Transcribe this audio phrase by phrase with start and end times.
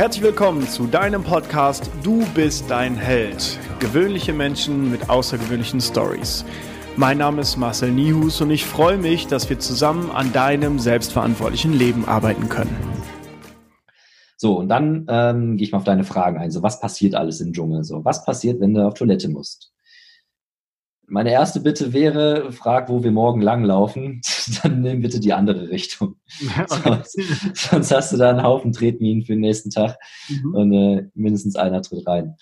[0.00, 3.58] Herzlich willkommen zu deinem Podcast Du bist dein Held.
[3.80, 6.42] Gewöhnliche Menschen mit außergewöhnlichen Stories.
[6.96, 11.74] Mein Name ist Marcel Nihus und ich freue mich, dass wir zusammen an deinem selbstverantwortlichen
[11.74, 12.74] Leben arbeiten können.
[14.38, 16.50] So, und dann ähm, gehe ich mal auf deine Fragen ein.
[16.50, 17.84] So, was passiert alles im Dschungel?
[17.84, 19.70] So, was passiert, wenn du auf Toilette musst?
[21.10, 24.20] Meine erste Bitte wäre, frag, wo wir morgen langlaufen,
[24.62, 26.16] dann nimm bitte die andere Richtung.
[26.56, 27.02] Okay.
[27.12, 27.18] Sonst,
[27.54, 30.54] sonst, hast du da einen Haufen Tretminen für den nächsten Tag mhm.
[30.54, 32.36] und äh, mindestens einer tritt rein.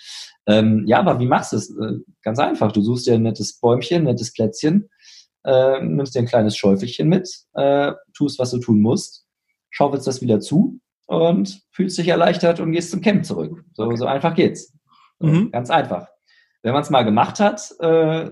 [0.46, 1.70] Ähm, ja, aber wie machst du es?
[1.70, 2.70] Äh, ganz einfach.
[2.72, 4.90] Du suchst dir ein nettes Bäumchen, ein nettes Plätzchen,
[5.44, 9.24] äh, nimmst dir ein kleines Schäufelchen mit, äh, tust, was du tun musst,
[9.70, 13.64] schaufelst das wieder zu und fühlst dich erleichtert und gehst zum Camp zurück.
[13.72, 13.96] So, okay.
[13.96, 14.74] so einfach geht's.
[15.20, 15.50] Mhm.
[15.52, 16.08] Ganz einfach.
[16.62, 18.30] Wenn man es mal gemacht hat, äh,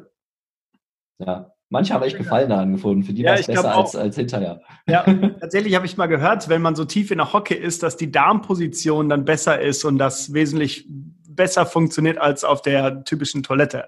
[1.18, 3.02] ja, manche haben echt Gefallen daran gefunden.
[3.02, 4.60] Für die ja, war es besser als, als hinterher.
[4.86, 5.02] Ja,
[5.40, 8.10] tatsächlich habe ich mal gehört, wenn man so tief in der Hocke ist, dass die
[8.10, 10.86] Darmposition dann besser ist und das wesentlich
[11.28, 13.86] besser funktioniert als auf der typischen Toilette.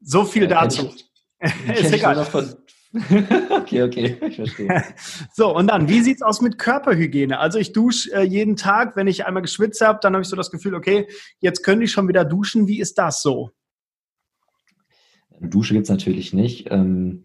[0.00, 0.90] So viel ja, dazu.
[1.40, 2.26] Ich, ist egal.
[3.50, 4.82] Okay, okay, ich verstehe.
[5.32, 7.38] So, und dann, wie sieht es aus mit Körperhygiene?
[7.38, 10.34] Also ich dusche äh, jeden Tag, wenn ich einmal geschwitzt habe, dann habe ich so
[10.34, 11.06] das Gefühl, okay,
[11.38, 12.66] jetzt könnte ich schon wieder duschen.
[12.66, 13.50] Wie ist das so?
[15.40, 16.68] Dusche gibt es natürlich nicht.
[16.70, 17.24] Ähm,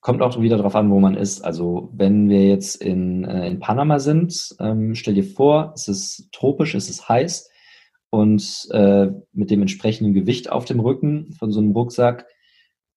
[0.00, 1.42] kommt auch wieder darauf an, wo man ist.
[1.44, 6.28] Also wenn wir jetzt in, äh, in Panama sind, ähm, stell dir vor, es ist
[6.32, 7.48] tropisch, es ist heiß
[8.10, 12.26] und äh, mit dem entsprechenden Gewicht auf dem Rücken von so einem Rucksack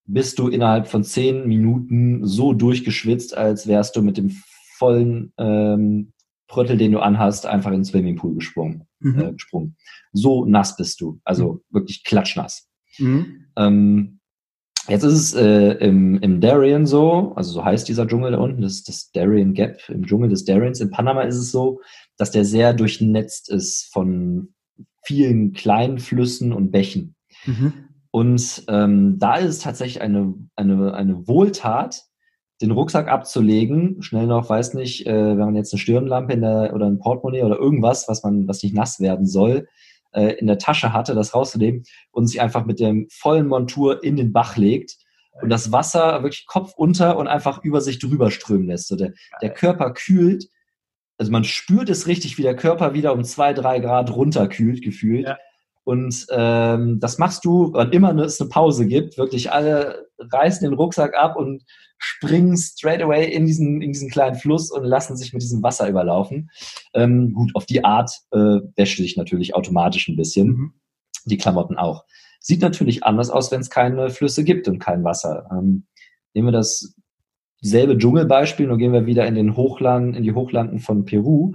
[0.04, 4.30] bist du innerhalb von zehn Minuten so durchgeschwitzt, als wärst du mit dem
[4.76, 6.12] vollen ähm,
[6.46, 8.86] Pröttel, den du anhast, einfach in den Swimmingpool gesprungen.
[9.00, 9.20] Mhm.
[9.20, 9.76] Äh, gesprungen.
[10.12, 11.60] So nass bist du, also mhm.
[11.70, 12.68] wirklich klatschnass.
[12.98, 13.46] Mhm.
[13.56, 14.17] Ähm,
[14.88, 18.62] Jetzt ist es äh, im, im Darien so, also so heißt dieser Dschungel da unten,
[18.62, 20.80] das ist das Darien Gap, im Dschungel des Dariens.
[20.80, 21.80] In Panama ist es so,
[22.16, 24.54] dass der sehr durchnetzt ist von
[25.04, 27.14] vielen kleinen Flüssen und Bächen.
[27.44, 27.72] Mhm.
[28.10, 32.04] Und ähm, da ist es tatsächlich eine, eine, eine Wohltat,
[32.62, 36.72] den Rucksack abzulegen, schnell noch, weiß nicht, äh, wenn man jetzt eine Stirnlampe in der,
[36.74, 39.68] oder ein Portemonnaie oder irgendwas, was man, was nicht nass werden soll,
[40.18, 44.16] äh, in der Tasche hatte, das rauszunehmen und sich einfach mit dem vollen Montur in
[44.16, 44.96] den Bach legt
[45.40, 48.88] und das Wasser wirklich Kopf unter und einfach über sich drüber strömen lässt.
[48.88, 50.48] So der, der Körper kühlt,
[51.18, 55.26] also man spürt es richtig, wie der Körper wieder um zwei, drei Grad runterkühlt, gefühlt.
[55.26, 55.38] Ja.
[55.88, 60.76] Und ähm, das machst du, wann immer es eine Pause gibt, wirklich alle reißen den
[60.76, 61.64] Rucksack ab und
[61.96, 65.88] springen straight away in diesen, in diesen kleinen Fluss und lassen sich mit diesem Wasser
[65.88, 66.50] überlaufen.
[66.92, 70.48] Ähm, gut, auf die Art äh, wäscht sich natürlich automatisch ein bisschen.
[70.48, 70.72] Mhm.
[71.24, 72.04] Die Klamotten auch.
[72.38, 75.48] Sieht natürlich anders aus, wenn es keine Flüsse gibt und kein Wasser.
[75.50, 75.86] Ähm,
[76.34, 76.96] nehmen wir das
[77.62, 81.54] selbe Dschungelbeispiel, nur gehen wir wieder in den Hochlanden, in die Hochlanden von Peru.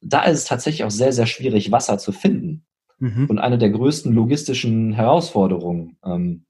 [0.00, 2.66] Da ist es tatsächlich auch sehr, sehr schwierig, Wasser zu finden
[2.98, 3.26] mhm.
[3.26, 5.98] und eine der größten logistischen Herausforderungen.
[6.04, 6.44] Ähm,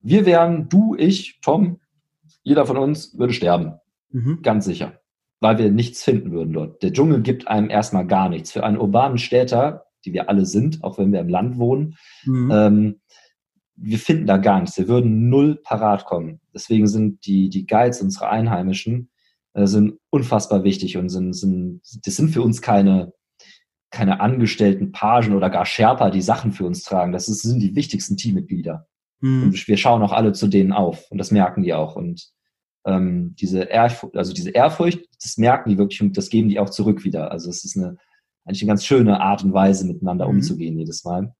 [0.00, 1.80] wir wären, du, ich, Tom,
[2.42, 3.74] jeder von uns würde sterben.
[4.10, 4.40] Mhm.
[4.42, 5.00] Ganz sicher.
[5.40, 6.82] Weil wir nichts finden würden dort.
[6.82, 8.52] Der Dschungel gibt einem erstmal gar nichts.
[8.52, 12.50] Für einen urbanen Städter, die wir alle sind, auch wenn wir im Land wohnen, mhm.
[12.52, 13.00] ähm,
[13.82, 14.76] wir finden da gar nichts.
[14.76, 16.40] Wir würden null parat kommen.
[16.54, 19.10] Deswegen sind die, die Guides, unsere Einheimischen,
[19.54, 23.12] äh, sind unfassbar wichtig und sind, sind, das sind für uns keine,
[23.90, 27.12] keine angestellten Pagen oder gar Sherpa, die Sachen für uns tragen.
[27.12, 28.86] Das ist, sind die wichtigsten Teammitglieder.
[29.20, 29.44] Mhm.
[29.44, 31.96] Und wir schauen auch alle zu denen auf und das merken die auch.
[31.96, 32.30] Und
[32.84, 36.70] ähm, diese, Ehrfurcht, also diese Ehrfurcht, das merken die wirklich und das geben die auch
[36.70, 37.30] zurück wieder.
[37.30, 37.96] Also es ist eine,
[38.44, 40.36] eigentlich eine ganz schöne Art und Weise, miteinander mhm.
[40.36, 41.34] umzugehen jedes Mal.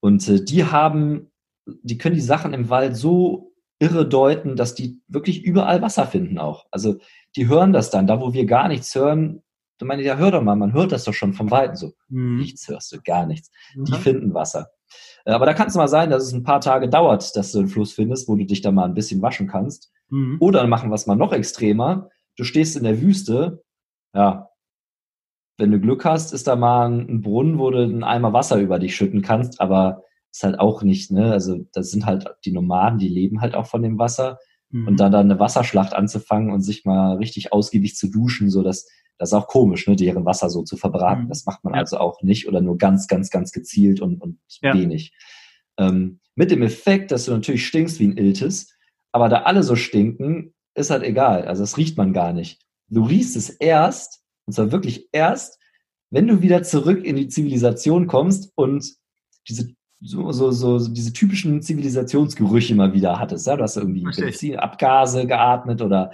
[0.00, 1.32] Und äh, die haben,
[1.64, 6.38] die können die Sachen im Wald so irre deuten, dass die wirklich überall Wasser finden
[6.38, 6.66] auch.
[6.70, 6.98] Also
[7.34, 9.42] die hören das dann, da wo wir gar nichts hören,
[9.78, 11.92] Du meinst, ja, hör doch mal, man hört das doch schon vom Weiten so.
[12.08, 12.38] Mhm.
[12.38, 13.50] Nichts hörst du, gar nichts.
[13.74, 13.84] Mhm.
[13.84, 14.70] Die finden Wasser.
[15.24, 17.58] Äh, aber da kann es mal sein, dass es ein paar Tage dauert, dass du
[17.58, 19.92] einen Fluss findest, wo du dich da mal ein bisschen waschen kannst.
[20.08, 20.38] Mhm.
[20.40, 22.08] Oder machen wir es mal noch extremer.
[22.36, 23.62] Du stehst in der Wüste,
[24.14, 24.50] ja,
[25.58, 28.78] wenn du Glück hast, ist da mal ein Brunnen, wo du einen Eimer Wasser über
[28.78, 31.32] dich schütten kannst, aber ist halt auch nicht, ne?
[31.32, 34.38] Also das sind halt die Nomaden, die leben halt auch von dem Wasser.
[34.70, 34.88] Mhm.
[34.88, 38.86] Und dann da eine Wasserschlacht anzufangen und sich mal richtig ausgiebig zu duschen, so dass
[39.18, 41.24] das ist auch komisch, ne, deren Wasser so zu verbraten.
[41.24, 41.28] Mhm.
[41.28, 41.80] Das macht man ja.
[41.80, 44.74] also auch nicht oder nur ganz, ganz, ganz gezielt und, und ja.
[44.74, 45.14] wenig.
[45.78, 48.74] Ähm, mit dem Effekt, dass du natürlich stinkst wie ein Iltis,
[49.12, 51.46] aber da alle so stinken, ist halt egal.
[51.46, 52.60] Also das riecht man gar nicht.
[52.88, 55.58] Du riechst es erst, und zwar wirklich erst,
[56.10, 58.86] wenn du wieder zurück in die Zivilisation kommst und
[59.48, 63.46] diese so, so, so, so diese typischen Zivilisationsgerüche mal wieder hattest.
[63.46, 63.56] Ja?
[63.56, 66.12] Du hast irgendwie Benzin, Abgase geatmet oder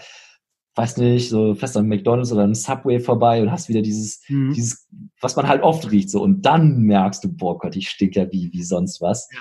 [0.75, 4.53] weiß nicht, so fest an McDonalds oder einem Subway vorbei und hast wieder dieses, mhm.
[4.55, 4.89] dieses,
[5.21, 6.23] was man halt oft riecht, so.
[6.23, 9.29] Und dann merkst du, boah Gott, ich stink ja wie, wie sonst was.
[9.33, 9.39] Ja.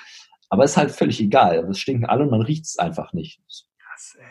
[0.49, 1.65] Aber ist halt völlig egal.
[1.69, 3.41] Es stinken alle und man riecht es einfach nicht.
[3.79, 4.25] Krass, ey.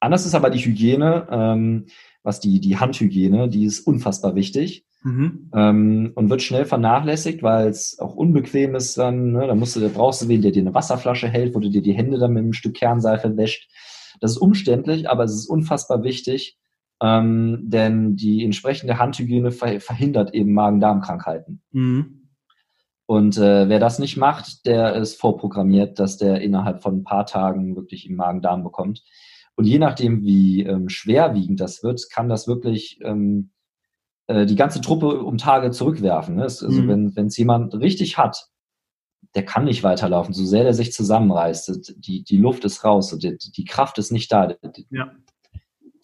[0.00, 1.86] Anders ist aber die Hygiene, ähm,
[2.22, 4.86] was die, die Handhygiene, die ist unfassbar wichtig.
[5.02, 5.50] Mhm.
[5.54, 9.32] Ähm, und wird schnell vernachlässigt, weil es auch unbequem ist dann.
[9.32, 9.46] Ne?
[9.46, 11.82] Da musst du, da brauchst du wen, der dir eine Wasserflasche hält, wo du dir
[11.82, 13.70] die Hände dann mit einem Stück Kernseife wäscht.
[14.20, 16.58] Das ist umständlich, aber es ist unfassbar wichtig,
[17.00, 21.62] ähm, denn die entsprechende Handhygiene ver verhindert eben Magen-Darm-Krankheiten.
[21.70, 22.28] Mhm.
[23.06, 27.24] Und äh, wer das nicht macht, der ist vorprogrammiert, dass der innerhalb von ein paar
[27.24, 29.02] Tagen wirklich im Magen-Darm bekommt.
[29.56, 33.50] Und je nachdem, wie ähm, schwerwiegend das wird, kann das wirklich ähm,
[34.26, 36.36] äh, die ganze Truppe um Tage zurückwerfen.
[36.36, 36.42] Ne?
[36.42, 37.16] Also mhm.
[37.16, 38.48] wenn es jemand richtig hat,
[39.34, 41.94] der kann nicht weiterlaufen, so sehr der sich zusammenreißt.
[41.98, 44.54] Die, die Luft ist raus, die, die Kraft ist nicht da.
[44.90, 45.12] Ja.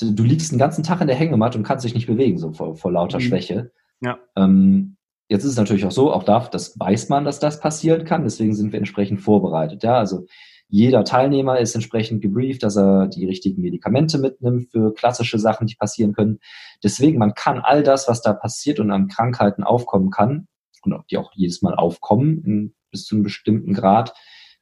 [0.00, 2.52] Du, du, liegst den ganzen Tag in der Hängematte und kannst dich nicht bewegen, so
[2.52, 3.22] vor, vor lauter mhm.
[3.22, 3.72] Schwäche.
[4.00, 4.19] Ja.
[4.37, 4.96] Ähm,
[5.28, 8.25] jetzt ist es natürlich auch so, auch da, das weiß man, dass das passieren kann,
[8.25, 9.82] deswegen sind wir entsprechend vorbereitet.
[9.82, 10.26] Ja, also
[10.69, 15.76] jeder Teilnehmer ist entsprechend gebrieft, dass er die richtigen Medikamente mitnimmt für klassische Sachen, die
[15.76, 16.40] passieren können.
[16.82, 20.49] Deswegen, man kann all das, was da passiert und an Krankheiten aufkommen kann,
[20.82, 24.14] und die auch jedes Mal aufkommen, in bis zu einem bestimmten Grad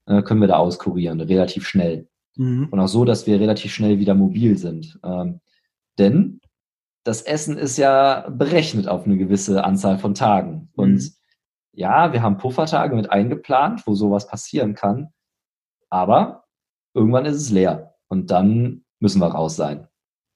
[0.07, 2.09] äh, können wir da auskurieren, relativ schnell.
[2.37, 2.69] Mhm.
[2.71, 4.99] Und auch so, dass wir relativ schnell wieder mobil sind.
[5.05, 5.41] Ähm,
[5.99, 6.41] denn
[7.05, 10.71] das Essen ist ja berechnet auf eine gewisse Anzahl von Tagen.
[10.75, 11.11] Und mhm.
[11.73, 15.09] ja, wir haben Puffertage mit eingeplant, wo sowas passieren kann.
[15.91, 16.45] Aber
[16.95, 17.95] irgendwann ist es leer.
[18.09, 19.89] Und dann müssen wir raus sein.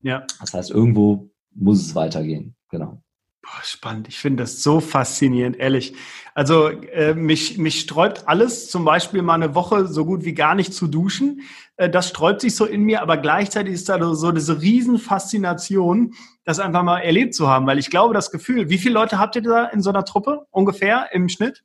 [0.03, 0.27] Ja.
[0.41, 2.57] Das heißt, irgendwo muss es weitergehen.
[2.69, 3.03] Genau.
[3.47, 4.09] Boah, spannend.
[4.09, 5.95] Ich finde das so faszinierend, ehrlich.
[6.35, 10.57] Also äh, mich, mich sträubt alles, zum Beispiel mal eine Woche so gut wie gar
[10.57, 11.43] nicht zu duschen.
[11.77, 16.59] Äh, das sträubt sich so in mir, aber gleichzeitig ist da so diese Riesenfaszination, das
[16.59, 17.69] einfach mal erlebt zu haben.
[17.69, 20.47] Weil ich glaube, das Gefühl, wie viele Leute habt ihr da in so einer Truppe
[20.51, 21.63] ungefähr im Schnitt?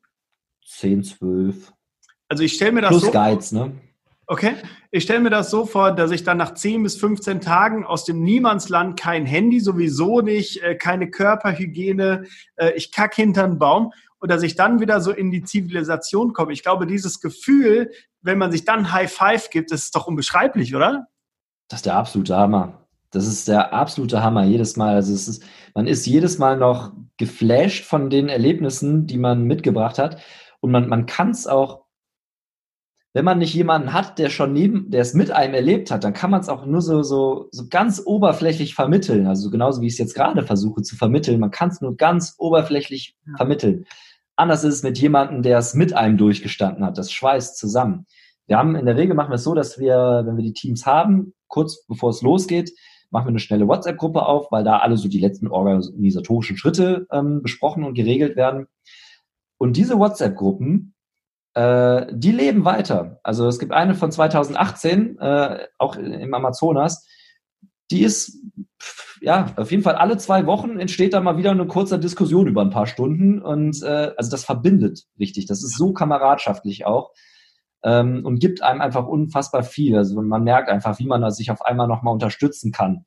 [0.64, 1.74] Zehn, zwölf.
[2.28, 3.12] Also ich stelle mir das Plus so...
[3.12, 3.72] Plus Guides, ne?
[4.32, 4.54] Okay,
[4.92, 8.06] ich stelle mir das so vor, dass ich dann nach 10 bis 15 Tagen aus
[8.06, 12.24] dem Niemandsland kein Handy, sowieso nicht, äh, keine Körperhygiene,
[12.56, 16.54] äh, ich kack hinter Baum und dass ich dann wieder so in die Zivilisation komme.
[16.54, 17.92] Ich glaube, dieses Gefühl,
[18.22, 21.08] wenn man sich dann High Five gibt, das ist doch unbeschreiblich, oder?
[21.68, 22.88] Das ist der absolute Hammer.
[23.10, 24.96] Das ist der absolute Hammer jedes Mal.
[24.96, 25.44] Also es ist,
[25.76, 30.22] man ist jedes Mal noch geflasht von den Erlebnissen, die man mitgebracht hat.
[30.62, 31.81] Und man, man kann es auch
[33.14, 36.14] wenn man nicht jemanden hat, der schon neben, der es mit einem erlebt hat, dann
[36.14, 39.28] kann man es auch nur so, so, so ganz oberflächlich vermitteln.
[39.28, 41.40] Also genauso wie ich es jetzt gerade versuche zu vermitteln.
[41.40, 43.36] Man kann es nur ganz oberflächlich ja.
[43.36, 43.86] vermitteln.
[44.38, 46.98] Anders ist es mit jemandem, der es mit einem durchgestanden hat.
[46.98, 48.06] Das schweißt zusammen.
[48.48, 50.86] Wir haben in der Regel machen wir es so, dass wir, wenn wir die Teams
[50.86, 52.72] haben, kurz bevor es losgeht,
[53.10, 57.42] machen wir eine schnelle WhatsApp-Gruppe auf, weil da alle so die letzten organisatorischen Schritte ähm,
[57.42, 58.68] besprochen und geregelt werden.
[59.58, 60.94] Und diese WhatsApp-Gruppen
[61.54, 63.20] äh, die leben weiter.
[63.24, 67.06] Also es gibt eine von 2018, äh, auch im Amazonas,
[67.92, 68.40] die ist,
[69.22, 72.62] ja, auf jeden Fall alle zwei Wochen entsteht da mal wieder eine kurze Diskussion über
[72.62, 75.46] ein paar Stunden und äh, also das verbindet richtig.
[75.46, 77.12] Das ist so kameradschaftlich auch
[77.84, 79.98] ähm, und gibt einem einfach unfassbar viel.
[79.98, 83.06] Also man merkt einfach, wie man sich auf einmal nochmal unterstützen kann.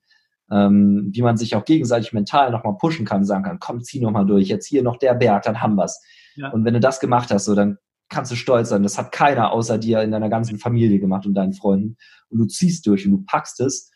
[0.51, 4.27] Ähm, wie man sich auch gegenseitig mental nochmal pushen kann, sagen kann, komm, zieh nochmal
[4.27, 6.03] durch, jetzt hier noch der Berg, dann haben wir's.
[6.37, 6.51] Ja.
[6.51, 8.83] Und wenn du das gemacht hast, so, dann kannst du stolz sein.
[8.83, 11.97] Das hat keiner außer dir in deiner ganzen Familie gemacht und deinen Freunden.
[12.29, 13.91] Und du ziehst durch und du packst es.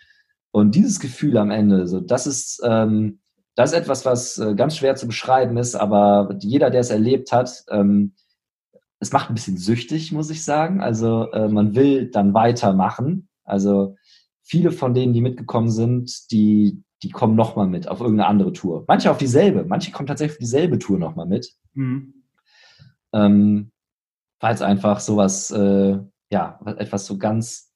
[0.51, 3.21] Und dieses Gefühl am Ende, so, das ist, ähm,
[3.55, 7.33] das ist etwas, was äh, ganz schwer zu beschreiben ist, aber jeder, der es erlebt
[7.33, 8.15] hat, ähm,
[9.01, 10.81] es macht ein bisschen süchtig, muss ich sagen.
[10.81, 13.29] Also äh, man will dann weitermachen.
[13.45, 13.97] Also
[14.43, 18.85] viele von denen, die mitgekommen sind, die, die kommen nochmal mit auf irgendeine andere Tour.
[18.89, 21.53] Manche auf dieselbe, manche kommen tatsächlich auf dieselbe Tour nochmal mit.
[21.75, 22.15] Mhm.
[23.13, 23.71] Ähm,
[24.41, 25.99] weil es einfach sowas, äh,
[26.31, 27.73] ja, etwas so ganz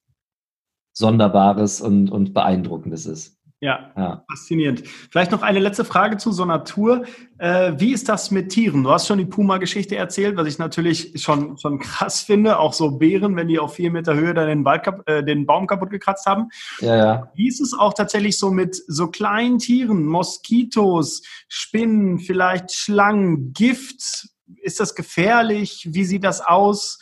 [0.94, 3.38] Sonderbares und, und Beeindruckendes ist.
[3.62, 4.82] Ja, ja, faszinierend.
[5.12, 7.04] Vielleicht noch eine letzte Frage zu so einer Tour.
[7.38, 8.82] Äh, wie ist das mit Tieren?
[8.82, 12.58] Du hast schon die Puma-Geschichte erzählt, was ich natürlich schon, schon krass finde.
[12.58, 15.68] Auch so Bären, wenn die auf vier Meter Höhe dann den, Wald, äh, den Baum
[15.68, 16.48] kaputt gekratzt haben.
[16.80, 17.32] Ja, ja.
[17.36, 24.31] Wie ist es auch tatsächlich so mit so kleinen Tieren, Moskitos, Spinnen, vielleicht Schlangen, Gift?
[24.62, 25.88] Ist das gefährlich?
[25.92, 26.98] Wie sieht das aus?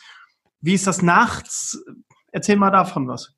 [0.61, 1.83] Wie ist das nachts?
[2.31, 3.33] Erzähl mal davon was.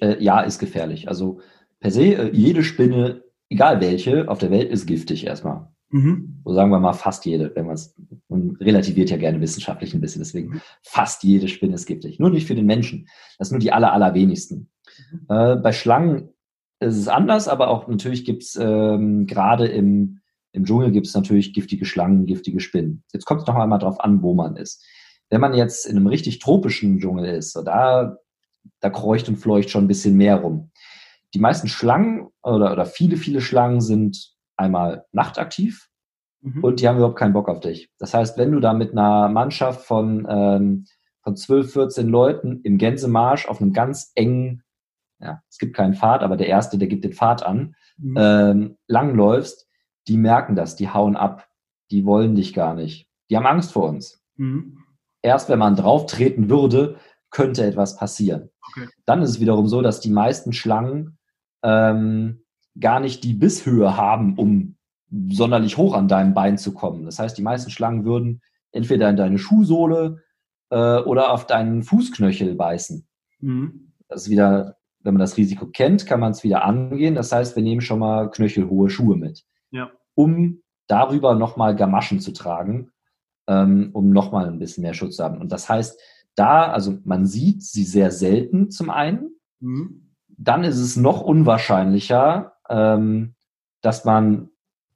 [0.00, 1.08] Äh, ja, ist gefährlich.
[1.08, 1.40] Also
[1.80, 5.68] per se, äh, jede Spinne, egal welche, auf der Welt ist giftig erstmal.
[5.90, 6.42] Mhm.
[6.44, 7.94] So sagen wir mal fast jede, wenn man es,
[8.28, 10.60] man relativiert ja gerne wissenschaftlich ein bisschen, deswegen mhm.
[10.82, 12.18] fast jede Spinne ist giftig.
[12.18, 13.08] Nur nicht für den Menschen.
[13.38, 14.70] Das sind nur die aller, allerwenigsten.
[15.10, 15.26] Mhm.
[15.28, 16.30] Äh, bei Schlangen
[16.80, 20.20] es ist anders, aber auch natürlich gibt es ähm, gerade im,
[20.52, 23.04] im Dschungel gibt es natürlich giftige Schlangen, giftige Spinnen.
[23.12, 24.84] Jetzt kommt es noch einmal drauf an, wo man ist.
[25.30, 28.16] Wenn man jetzt in einem richtig tropischen Dschungel ist, so da,
[28.80, 30.70] da kreucht und fleucht schon ein bisschen mehr rum.
[31.34, 35.88] Die meisten Schlangen oder, oder viele, viele Schlangen sind einmal nachtaktiv
[36.40, 36.64] mhm.
[36.64, 37.90] und die haben überhaupt keinen Bock auf dich.
[37.98, 40.86] Das heißt, wenn du da mit einer Mannschaft von, ähm,
[41.22, 44.62] von 12, 14 Leuten im Gänsemarsch auf einem ganz engen,
[45.20, 48.16] ja, es gibt keinen Pfad, aber der Erste, der gibt den Pfad an, mhm.
[48.18, 49.67] ähm, langläufst,
[50.08, 51.48] die merken das, die hauen ab,
[51.90, 53.08] die wollen dich gar nicht.
[53.30, 54.22] Die haben Angst vor uns.
[54.36, 54.78] Mhm.
[55.22, 56.96] Erst wenn man drauf treten würde,
[57.30, 58.50] könnte etwas passieren.
[58.70, 58.88] Okay.
[59.04, 61.18] Dann ist es wiederum so, dass die meisten Schlangen
[61.62, 62.44] ähm,
[62.78, 64.76] gar nicht die Bisshöhe haben, um
[65.30, 67.04] sonderlich hoch an deinem Bein zu kommen.
[67.04, 68.40] Das heißt, die meisten Schlangen würden
[68.72, 70.22] entweder in deine Schuhsohle
[70.70, 73.06] äh, oder auf deinen Fußknöchel beißen.
[73.40, 73.92] Mhm.
[74.08, 77.14] Das ist wieder, wenn man das Risiko kennt, kann man es wieder angehen.
[77.14, 79.44] Das heißt, wir nehmen schon mal knöchelhohe Schuhe mit.
[80.18, 82.90] Um darüber nochmal Gamaschen zu tragen,
[83.46, 85.40] ähm, um nochmal ein bisschen mehr Schutz zu haben.
[85.40, 86.00] Und das heißt,
[86.34, 89.36] da, also man sieht sie sehr selten zum einen.
[89.60, 90.10] Mhm.
[90.26, 93.36] Dann ist es noch unwahrscheinlicher, ähm,
[93.80, 94.50] dass man,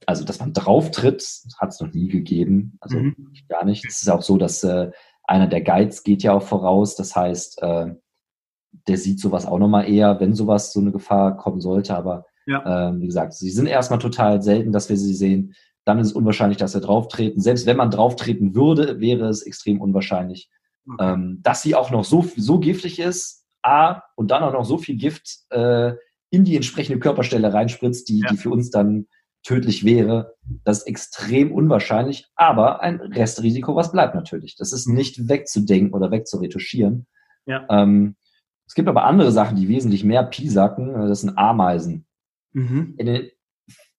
[0.07, 1.25] also dass man drauftritt,
[1.57, 3.33] hat es noch nie gegeben, also mhm.
[3.49, 3.85] gar nicht.
[3.87, 4.91] Es ist auch so, dass äh,
[5.23, 7.95] einer der Guides geht ja auch voraus, das heißt, äh,
[8.88, 12.88] der sieht sowas auch nochmal eher, wenn sowas, so eine Gefahr kommen sollte, aber ja.
[12.88, 15.54] ähm, wie gesagt, sie sind erstmal total selten, dass wir sie sehen.
[15.84, 17.40] Dann ist es unwahrscheinlich, dass wir drauftreten.
[17.40, 20.50] Selbst wenn man drauftreten würde, wäre es extrem unwahrscheinlich.
[20.88, 21.12] Okay.
[21.12, 24.78] Ähm, dass sie auch noch so, so giftig ist, A, und dann auch noch so
[24.78, 25.92] viel Gift äh,
[26.30, 28.28] in die entsprechende Körperstelle reinspritzt, die, ja.
[28.30, 29.06] die für uns dann
[29.44, 30.34] tödlich wäre.
[30.64, 34.56] Das ist extrem unwahrscheinlich, aber ein Restrisiko, was bleibt natürlich.
[34.56, 37.06] Das ist nicht wegzudenken oder wegzuretuschieren.
[37.46, 37.66] Ja.
[37.70, 38.16] Ähm,
[38.66, 40.94] es gibt aber andere Sachen, die wesentlich mehr piesacken.
[41.08, 42.06] Das sind Ameisen.
[42.52, 42.94] Mhm.
[42.99, 43.30] In den,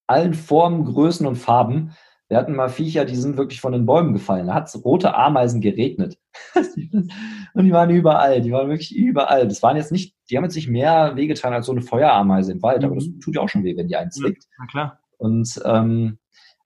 [0.07, 1.93] allen Formen, Größen und Farben.
[2.29, 4.48] Wir hatten mal Viecher, die sind wirklich von den Bäumen gefallen.
[4.48, 6.17] Da hat es rote Ameisen geregnet.
[6.55, 9.48] und die waren überall, die waren wirklich überall.
[9.48, 12.62] Das waren jetzt nicht, die haben jetzt nicht mehr wehgetan als so eine Feuerameise im
[12.63, 13.19] Wald, aber das mhm.
[13.19, 14.43] tut ja auch schon weh, wenn die einen zwickt.
[14.43, 15.00] Ja, na klar.
[15.17, 16.17] Und ähm,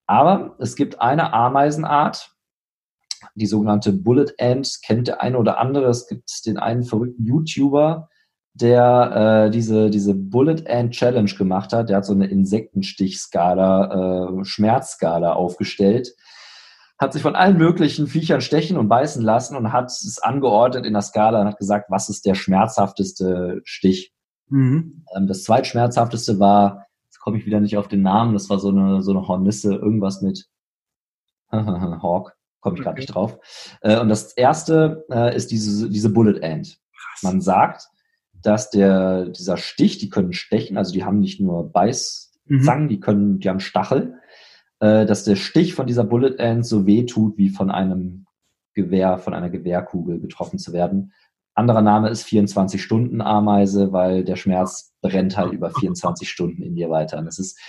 [0.05, 2.31] aber es gibt eine Ameisenart,
[3.35, 5.89] die sogenannte Bullet Ant, kennt der eine oder andere.
[5.89, 8.09] Es gibt den einen verrückten YouTuber,
[8.61, 11.89] der äh, diese, diese Bullet Ant Challenge gemacht hat.
[11.89, 16.13] Der hat so eine Insektenstichskala, äh, Schmerzskala aufgestellt
[16.99, 20.93] hat sich von allen möglichen Viechern stechen und beißen lassen und hat es angeordnet in
[20.93, 24.13] der Skala und hat gesagt, was ist der schmerzhafteste Stich.
[24.49, 25.03] Mhm.
[25.15, 28.69] Ähm, das zweitschmerzhafteste war, jetzt komme ich wieder nicht auf den Namen, das war so
[28.69, 30.47] eine, so eine Hornisse, irgendwas mit
[31.51, 33.01] Hawk, komme ich gerade okay.
[33.01, 33.37] nicht drauf.
[33.81, 36.39] Äh, und das erste äh, ist diese, diese Bullet.
[36.39, 37.21] Krass.
[37.21, 37.87] Man sagt,
[38.41, 42.89] dass der, dieser Stich, die können stechen, also die haben nicht nur Beißzangen, mhm.
[42.89, 44.17] die können, die haben Stachel
[44.79, 48.25] äh, dass der Stich von dieser Bullet End so weh tut, wie von einem
[48.73, 51.13] Gewehr, von einer Gewehrkugel getroffen zu werden.
[51.55, 57.17] Anderer Name ist 24-Stunden-Ameise, weil der Schmerz brennt halt über 24 Stunden in dir weiter.
[57.17, 57.59] Und das ist,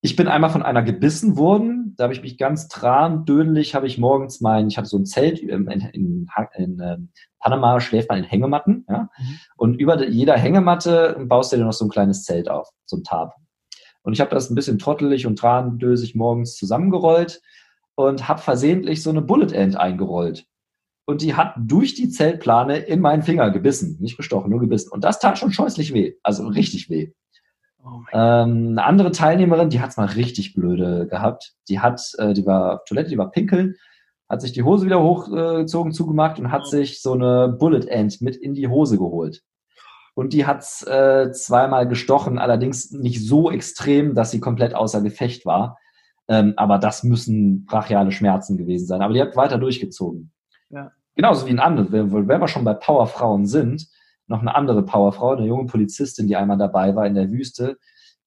[0.00, 1.94] ich bin einmal von einer gebissen worden.
[1.96, 5.40] Da habe ich mich ganz trandödelig, habe ich morgens mein, ich hatte so ein Zelt
[5.40, 6.98] in, in, in, in äh,
[7.40, 8.86] Panama, schläft man in Hängematten.
[8.88, 9.10] Ja?
[9.18, 9.38] Mhm.
[9.56, 13.04] Und über jeder Hängematte baust du dir noch so ein kleines Zelt auf, so ein
[13.04, 13.34] Tarp.
[14.02, 17.42] Und ich habe das ein bisschen trottelig und trandösig morgens zusammengerollt
[17.96, 20.46] und habe versehentlich so eine Bullet End eingerollt.
[21.06, 23.96] Und die hat durch die Zeltplane in meinen Finger gebissen.
[23.98, 24.90] Nicht gestochen, nur gebissen.
[24.92, 26.14] Und das tat schon scheußlich weh.
[26.22, 27.12] Also richtig weh.
[27.90, 31.54] Oh ähm, eine andere Teilnehmerin, die hat es mal richtig blöde gehabt.
[31.68, 33.76] Die hat, äh, die war auf Toilette, die war pinkeln,
[34.28, 36.70] hat sich die Hose wieder hochgezogen, äh, zugemacht und hat oh.
[36.70, 39.42] sich so eine Bullet End mit in die Hose geholt
[40.18, 45.46] und die hat's äh, zweimal gestochen, allerdings nicht so extrem, dass sie komplett außer Gefecht
[45.46, 45.78] war.
[46.26, 49.00] Ähm, aber das müssen brachiale Schmerzen gewesen sein.
[49.00, 50.32] Aber die hat weiter durchgezogen.
[50.70, 50.90] Ja.
[51.14, 53.86] Genauso wie ein anderes, wenn wir schon bei Powerfrauen sind,
[54.28, 57.78] noch eine andere Powerfrau, eine junge Polizistin, die einmal dabei war in der Wüste,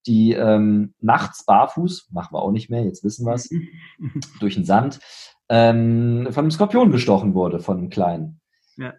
[0.07, 3.49] die ähm, nachts barfuß, machen wir auch nicht mehr, jetzt wissen wir es,
[4.39, 4.99] durch den Sand,
[5.49, 8.41] ähm, von einem Skorpion gestochen wurde, von einem kleinen.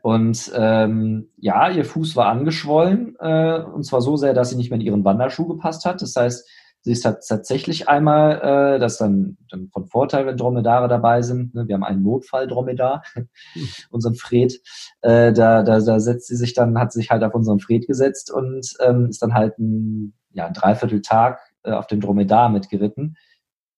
[0.02, 4.71] Und ähm, ja, ihr Fuß war angeschwollen, äh, und zwar so sehr, dass sie nicht
[4.71, 6.02] mehr in ihren Wanderschuh gepasst hat.
[6.02, 6.49] Das heißt,
[6.83, 11.55] sie ist tatsächlich einmal, äh, das dann, dann von Vorteil, wenn Dromedare dabei sind.
[11.55, 11.69] Ne?
[11.69, 13.03] Wir haben einen Notfall-Dromedar,
[13.91, 14.61] unseren Fred.
[15.01, 18.33] Äh, da, da, da setzt sie sich dann, hat sich halt auf unseren Fred gesetzt
[18.33, 23.17] und ähm, ist dann halt ein, ja, ein Dreivierteltag äh, auf dem Dromedar mitgeritten.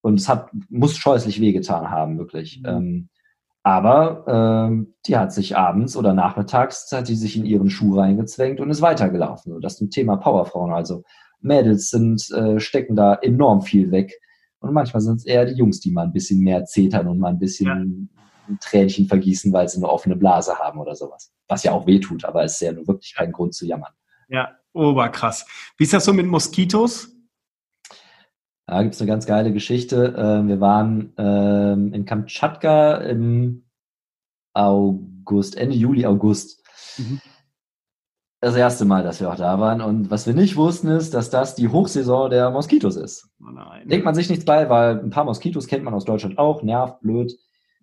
[0.00, 2.61] Und es hat, muss scheußlich wehgetan haben, wirklich.
[2.61, 2.68] Mhm.
[2.68, 3.08] Ähm,
[3.62, 8.61] aber ähm, die hat sich abends oder nachmittags hat die sich in ihren Schuh reingezwängt
[8.61, 9.52] und ist weitergelaufen.
[9.54, 10.73] So, das zum Thema Powerfrauen.
[10.73, 11.02] Also
[11.44, 14.20] Mädels sind, äh, stecken da enorm viel weg.
[14.58, 17.28] Und manchmal sind es eher die Jungs, die mal ein bisschen mehr zetern und mal
[17.28, 17.74] ein bisschen ja.
[17.74, 21.32] ein Tränchen vergießen, weil sie eine offene Blase haben oder sowas.
[21.48, 23.92] Was ja auch weh tut, aber es ist ja nur wirklich kein Grund zu jammern.
[24.28, 25.46] Ja, oberkrass.
[25.76, 27.10] Wie ist das so mit Moskitos?
[28.66, 30.14] Da gibt es eine ganz geile Geschichte.
[30.16, 33.66] Ähm, wir waren ähm, in Kamtschatka im
[34.54, 36.62] August, Ende Juli, August.
[36.96, 37.20] Mhm.
[38.44, 39.80] Das erste Mal, dass wir auch da waren.
[39.80, 43.30] Und was wir nicht wussten, ist, dass das die Hochsaison der Moskitos ist.
[43.40, 43.46] Oh
[43.86, 46.62] Denkt man sich nichts bei, weil ein paar Moskitos kennt man aus Deutschland auch.
[46.62, 47.32] Nervt, blöd.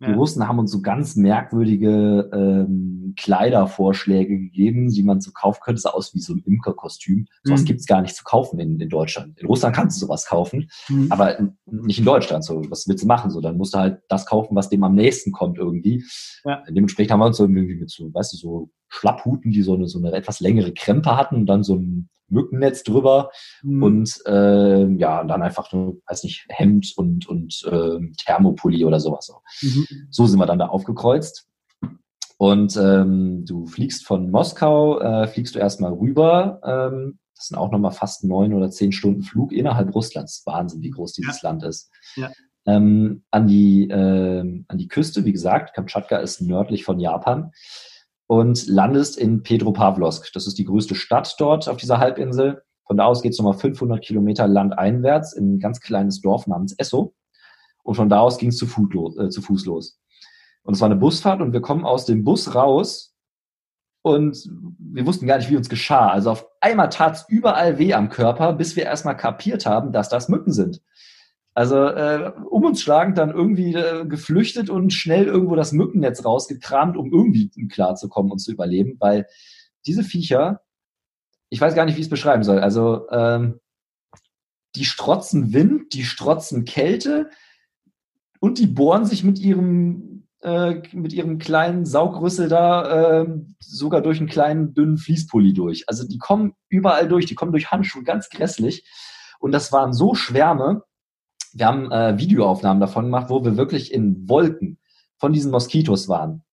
[0.02, 0.14] Die ja.
[0.14, 5.82] Russen haben uns so ganz merkwürdige ähm, Kleidervorschläge gegeben, die man so kaufen könnte.
[5.82, 7.26] Das sah aus wie so ein Imkerkostüm.
[7.42, 7.66] Sowas mhm.
[7.66, 9.40] gibt's gar nicht zu kaufen in, in Deutschland.
[9.40, 11.08] In Russland kannst du sowas kaufen, mhm.
[11.10, 12.46] aber nicht in Deutschland.
[12.46, 13.32] So, was willst du machen?
[13.32, 16.04] So, dann musst du halt das kaufen, was dem am nächsten kommt irgendwie.
[16.46, 16.64] Ja.
[16.70, 19.88] Dementsprechend haben wir uns so irgendwie mit so, weißt du, so Schlapphuten, die so eine,
[19.88, 23.32] so eine etwas längere Krempe hatten und dann so ein Mückennetz drüber
[23.64, 23.84] mhm.
[23.84, 29.32] und äh, ja, dann einfach nur, weiß nicht, Hemd und, und äh, Thermopulli oder sowas.
[29.62, 29.86] Mhm.
[30.10, 31.48] So sind wir dann da aufgekreuzt.
[32.38, 36.60] Und ähm, du fliegst von Moskau, äh, fliegst du erstmal rüber.
[36.64, 40.42] Ähm, das sind auch nochmal fast neun oder zehn Stunden Flug innerhalb Russlands.
[40.46, 41.50] Wahnsinn, wie groß dieses ja.
[41.50, 41.92] Land ist.
[42.16, 42.32] Ja.
[42.66, 47.52] Ähm, an, die, äh, an die Küste, wie gesagt, Kamtschatka ist nördlich von Japan
[48.32, 50.32] und landest in Petropavlovsk.
[50.32, 52.64] Das ist die größte Stadt dort auf dieser Halbinsel.
[52.88, 56.72] Von da aus geht es nochmal 500 Kilometer landeinwärts in ein ganz kleines Dorf namens
[56.72, 57.14] Esso.
[57.84, 60.00] Und von da aus ging es zu, äh, zu Fuß los.
[60.64, 63.14] Und es war eine Busfahrt und wir kommen aus dem Bus raus
[64.02, 66.08] und wir wussten gar nicht, wie uns geschah.
[66.08, 70.08] Also auf einmal tat es überall weh am Körper, bis wir erstmal kapiert haben, dass
[70.08, 70.82] das Mücken sind.
[71.54, 76.96] Also äh, um uns schlagend dann irgendwie äh, geflüchtet und schnell irgendwo das Mückennetz rausgekramt,
[76.96, 79.28] um irgendwie klarzukommen und zu überleben, weil
[79.86, 80.62] diese Viecher,
[81.50, 82.60] ich weiß gar nicht, wie ich es beschreiben soll.
[82.60, 83.60] Also ähm,
[84.76, 87.30] die strotzen Wind, die strotzen Kälte
[88.40, 93.28] und die bohren sich mit ihrem äh, mit ihrem kleinen Saugrüssel da äh,
[93.60, 95.84] sogar durch einen kleinen dünnen Fließpulli durch.
[95.88, 98.90] Also die kommen überall durch, die kommen durch Handschuhe, ganz grässlich.
[99.40, 100.84] Und das waren so Schwärme,
[101.54, 104.80] wir haben äh, Videoaufnahmen davon gemacht, wo wir wirklich in Wolken
[105.18, 106.44] von diesen Moskitos waren.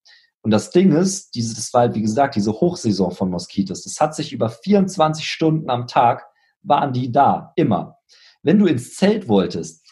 [0.42, 3.84] Und das Ding ist, dieses, das war halt, wie gesagt, diese Hochsaison von Moskitos.
[3.84, 6.26] Das hat sich über 24 Stunden am Tag
[6.62, 7.98] waren die da, immer.
[8.42, 9.84] Wenn du ins Zelt wolltest,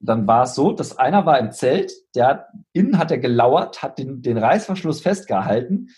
[0.00, 3.98] dann war es so, dass einer war im Zelt, der innen hat er gelauert, hat
[3.98, 5.88] den, den Reißverschluss festgehalten,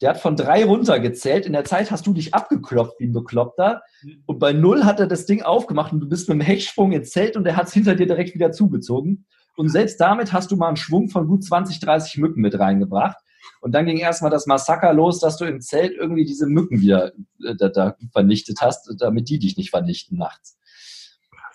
[0.00, 1.46] der hat von drei runtergezählt.
[1.46, 3.82] In der Zeit hast du dich abgeklopft wie ein Bekloppter.
[4.26, 7.10] Und bei null hat er das Ding aufgemacht und du bist mit dem Hechtsprung ins
[7.10, 9.26] Zelt und der hat es hinter dir direkt wieder zugezogen.
[9.56, 13.16] Und selbst damit hast du mal einen Schwung von gut 20, 30 Mücken mit reingebracht.
[13.60, 17.12] Und dann ging erstmal das Massaker los, dass du im Zelt irgendwie diese Mücken wieder
[17.44, 20.58] äh, da, da vernichtet hast, damit die dich nicht vernichten nachts.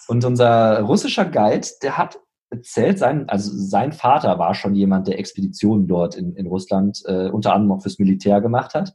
[0.07, 2.19] Und unser russischer Guide, der hat
[2.53, 7.29] erzählt, sein, also sein Vater war schon jemand, der Expeditionen dort in, in Russland äh,
[7.29, 8.93] unter anderem auch fürs Militär gemacht hat.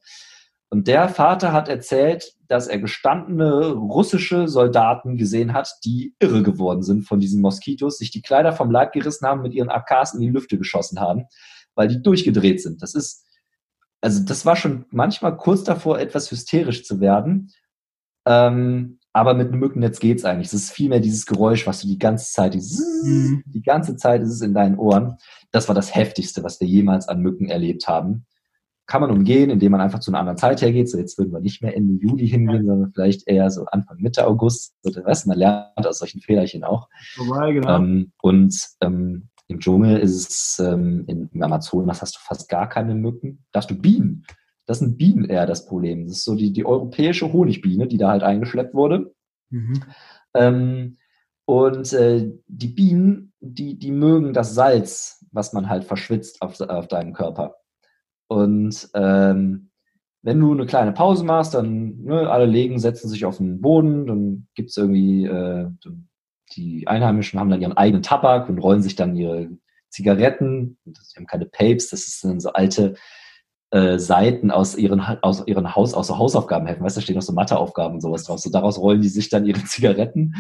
[0.71, 6.83] Und der Vater hat erzählt, dass er gestandene russische Soldaten gesehen hat, die irre geworden
[6.83, 10.21] sind von diesen Moskitos, sich die Kleider vom Leib gerissen haben, mit ihren AKs in
[10.21, 11.25] die Lüfte geschossen haben,
[11.75, 12.83] weil die durchgedreht sind.
[12.83, 13.25] Das ist,
[14.03, 17.51] also das war schon manchmal kurz davor, etwas hysterisch zu werden.
[18.27, 20.49] Ähm, aber mit einem Mückennetz geht's eigentlich.
[20.49, 23.43] Es ist vielmehr dieses Geräusch, was du die ganze Zeit, dieses, mhm.
[23.47, 25.17] die ganze Zeit ist es in deinen Ohren.
[25.51, 28.27] Das war das Heftigste, was wir jemals an Mücken erlebt haben.
[28.87, 30.89] Kann man umgehen, indem man einfach zu einer anderen Zeit hergeht.
[30.89, 34.27] So jetzt würden wir nicht mehr Ende Juli hingehen, sondern vielleicht eher so Anfang Mitte
[34.27, 34.75] August.
[34.83, 36.89] So, weißt, man lernt aus solchen Fehlerchen auch.
[37.15, 37.77] Vorbei, genau.
[37.77, 42.95] Ähm, und ähm, im Dschungel ist es, ähm, im Amazonas hast du fast gar keine
[42.95, 43.45] Mücken.
[43.53, 44.25] Da hast du Bienen.
[44.69, 46.05] Das sind Bienen eher das Problem.
[46.05, 49.15] Das ist so die, die europäische Honigbiene, die da halt eingeschleppt wurde.
[49.49, 49.83] Mhm.
[50.35, 50.99] Ähm,
[51.47, 56.87] und äh, die Bienen, die, die mögen das Salz, was man halt verschwitzt auf, auf
[56.87, 57.57] deinem Körper.
[58.27, 59.71] Und ähm,
[60.21, 64.07] wenn du eine kleine Pause machst, dann ne, alle legen, setzen sich auf den Boden,
[64.07, 65.71] dann gibt es irgendwie, äh,
[66.55, 69.49] die Einheimischen haben dann ihren eigenen Tabak und rollen sich dann ihre
[69.89, 70.77] Zigaretten.
[70.85, 72.97] Sie haben keine Papes, das sind so alte
[73.71, 77.23] äh, Seiten aus ihren, aus ihren Haus, aus so Hausaufgabenheften, weißt du, da stehen noch
[77.23, 78.39] so Matheaufgaben und sowas drauf.
[78.39, 80.35] So daraus rollen die sich dann ihre Zigaretten.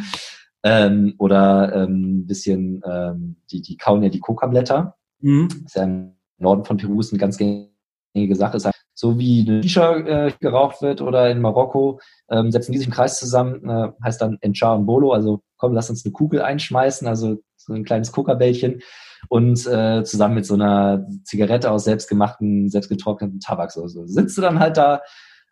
[0.62, 4.96] Ähm, oder ähm, bisschen, ähm, die, die kauen ja die Coca-Blätter.
[5.20, 5.48] Mhm.
[5.66, 8.56] ist ja im Norden von Peru ist eine ganz gängige Sache.
[8.56, 12.78] Ist halt so wie eine Shisha äh, geraucht wird oder in Marokko, ähm, setzen die
[12.78, 16.12] sich im Kreis zusammen, äh, heißt dann Enchar und Bolo, also komm, lass uns eine
[16.12, 18.80] Kugel einschmeißen, also so ein kleines Coca-Bällchen
[19.28, 23.72] und äh, zusammen mit so einer Zigarette aus selbstgemachten, selbstgetrockneten Tabak.
[23.72, 25.02] So, so sitzt du dann halt da,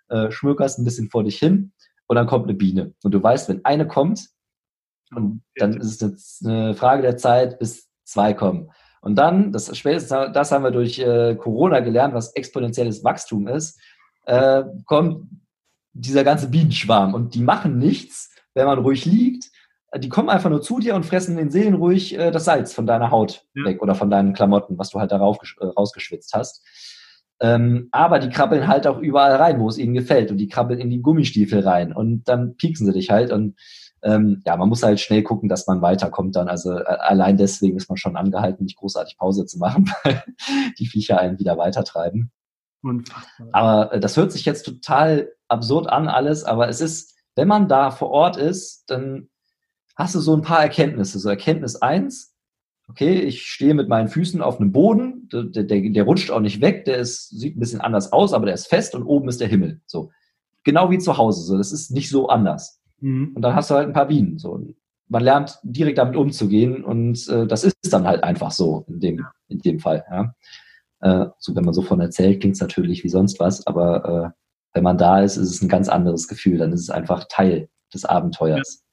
[0.09, 1.73] äh, schmökerst ein bisschen vor dich hin
[2.07, 2.95] und dann kommt eine Biene.
[3.03, 4.29] Und du weißt, wenn eine kommt,
[5.15, 8.71] und dann ist es eine Frage der Zeit, bis zwei kommen.
[9.01, 13.79] Und dann, das spätestens das haben wir durch äh, Corona gelernt, was exponentielles Wachstum ist,
[14.25, 15.31] äh, kommt
[15.93, 19.46] dieser ganze Bienenschwarm und die machen nichts, wenn man ruhig liegt.
[19.99, 22.87] Die kommen einfach nur zu dir und fressen den Seelen ruhig äh, das Salz von
[22.87, 23.65] deiner Haut ja.
[23.65, 26.65] weg oder von deinen Klamotten, was du halt da äh, rausgeschwitzt hast.
[27.39, 30.81] Ähm, aber die krabbeln halt auch überall rein, wo es ihnen gefällt und die krabbeln
[30.81, 33.57] in die Gummistiefel rein und dann pieksen sie dich halt und
[34.03, 36.49] ähm, ja, man muss halt schnell gucken, dass man weiterkommt dann.
[36.49, 40.23] Also äh, allein deswegen ist man schon angehalten, nicht großartig Pause zu machen, weil
[40.79, 42.31] die Viecher einen wieder weitertreiben.
[42.83, 43.49] Unfassbar.
[43.53, 47.69] Aber äh, das hört sich jetzt total absurd an alles, aber es ist, wenn man
[47.69, 49.29] da vor Ort ist, dann
[49.97, 51.19] hast du so ein paar Erkenntnisse.
[51.19, 52.35] So Erkenntnis eins,
[52.89, 56.61] okay, ich stehe mit meinen Füßen auf einem Boden, der, der, der rutscht auch nicht
[56.61, 59.41] weg, der ist, sieht ein bisschen anders aus, aber der ist fest und oben ist
[59.41, 59.81] der Himmel.
[59.87, 60.11] So.
[60.63, 61.43] Genau wie zu Hause.
[61.43, 62.81] So, das ist nicht so anders.
[63.01, 63.33] Mhm.
[63.35, 64.39] Und dann hast du halt ein paar Bienen.
[64.39, 64.61] So.
[65.09, 69.27] Man lernt direkt damit umzugehen und äh, das ist dann halt einfach so in dem,
[69.49, 70.05] in dem Fall.
[70.11, 70.35] Ja.
[71.01, 74.41] Äh, so, wenn man so von erzählt, klingt es natürlich wie sonst was, aber äh,
[74.75, 76.59] wenn man da ist, ist es ein ganz anderes Gefühl.
[76.59, 78.81] Dann ist es einfach Teil des Abenteuers.
[78.81, 78.86] Ja.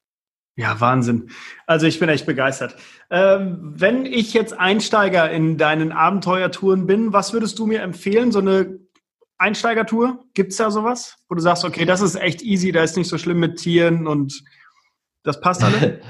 [0.56, 1.30] Ja Wahnsinn.
[1.66, 2.76] Also ich bin echt begeistert.
[3.10, 8.32] Ähm, wenn ich jetzt Einsteiger in deinen Abenteuertouren bin, was würdest du mir empfehlen?
[8.32, 8.80] So eine
[9.38, 10.24] Einsteigertour?
[10.34, 13.10] Gibt es da sowas, wo du sagst, okay, das ist echt easy, da ist nicht
[13.10, 14.44] so schlimm mit Tieren und
[15.24, 16.02] das passt alle?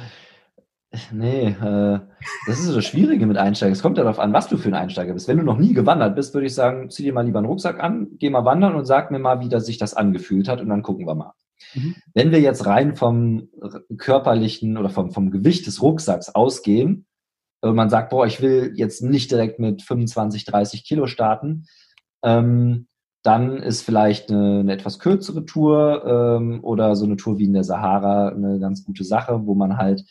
[1.12, 1.99] nee, äh,
[2.47, 3.73] das ist so das Schwierige mit Einsteigern.
[3.73, 5.27] Es kommt darauf an, was du für ein Einsteiger bist.
[5.27, 7.82] Wenn du noch nie gewandert bist, würde ich sagen, zieh dir mal lieber einen Rucksack
[7.82, 10.69] an, geh mal wandern und sag mir mal, wie das sich das angefühlt hat und
[10.69, 11.34] dann gucken wir mal.
[11.73, 11.95] Mhm.
[12.13, 13.49] Wenn wir jetzt rein vom
[13.97, 17.06] körperlichen oder vom, vom Gewicht des Rucksacks ausgehen,
[17.62, 21.65] und man sagt, boah, ich will jetzt nicht direkt mit 25, 30 Kilo starten,
[22.21, 22.88] ähm,
[23.23, 27.54] dann ist vielleicht eine, eine etwas kürzere Tour ähm, oder so eine Tour wie in
[27.54, 30.04] der Sahara eine ganz gute Sache, wo man halt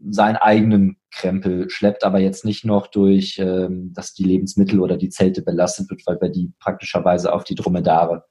[0.00, 5.08] seinen eigenen Krempel schleppt, aber jetzt nicht noch durch, ähm, dass die Lebensmittel oder die
[5.08, 8.24] Zelte belastet wird, weil wir die praktischerweise auf die Dromedare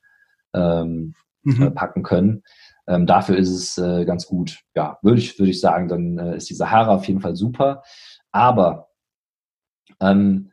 [0.53, 1.13] ähm,
[1.47, 1.63] mhm.
[1.63, 2.43] äh, packen können.
[2.87, 4.61] Ähm, dafür ist es äh, ganz gut.
[4.75, 7.83] Ja, würde ich, würde ich sagen, dann äh, ist die Sahara auf jeden Fall super.
[8.31, 8.89] Aber
[9.99, 10.51] ähm,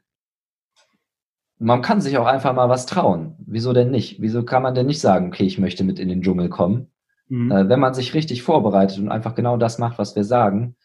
[1.59, 3.37] man kann sich auch einfach mal was trauen.
[3.46, 4.20] Wieso denn nicht?
[4.20, 6.90] Wieso kann man denn nicht sagen, okay, ich möchte mit in den Dschungel kommen?
[7.28, 7.50] Mhm.
[7.50, 10.76] Äh, wenn man sich richtig vorbereitet und einfach genau das macht, was wir sagen,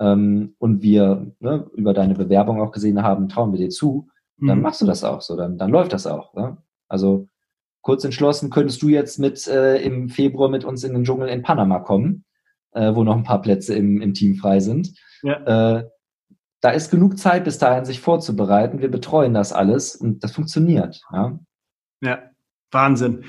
[0.00, 4.48] ähm, und wir ne, über deine Bewerbung auch gesehen haben, trauen wir dir zu, mhm.
[4.48, 6.34] dann machst du das auch so, dann, dann läuft das auch.
[6.34, 6.58] Ne?
[6.88, 7.28] Also
[7.82, 11.42] kurz entschlossen, könntest du jetzt mit äh, im Februar mit uns in den Dschungel in
[11.42, 12.24] Panama kommen,
[12.72, 14.94] äh, wo noch ein paar Plätze im, im Team frei sind.
[15.22, 15.78] Ja.
[15.78, 15.88] Äh,
[16.60, 18.80] da ist genug Zeit bis dahin, sich vorzubereiten.
[18.80, 21.02] Wir betreuen das alles und das funktioniert.
[21.12, 21.38] Ja,
[22.00, 22.22] ja
[22.70, 23.24] Wahnsinn.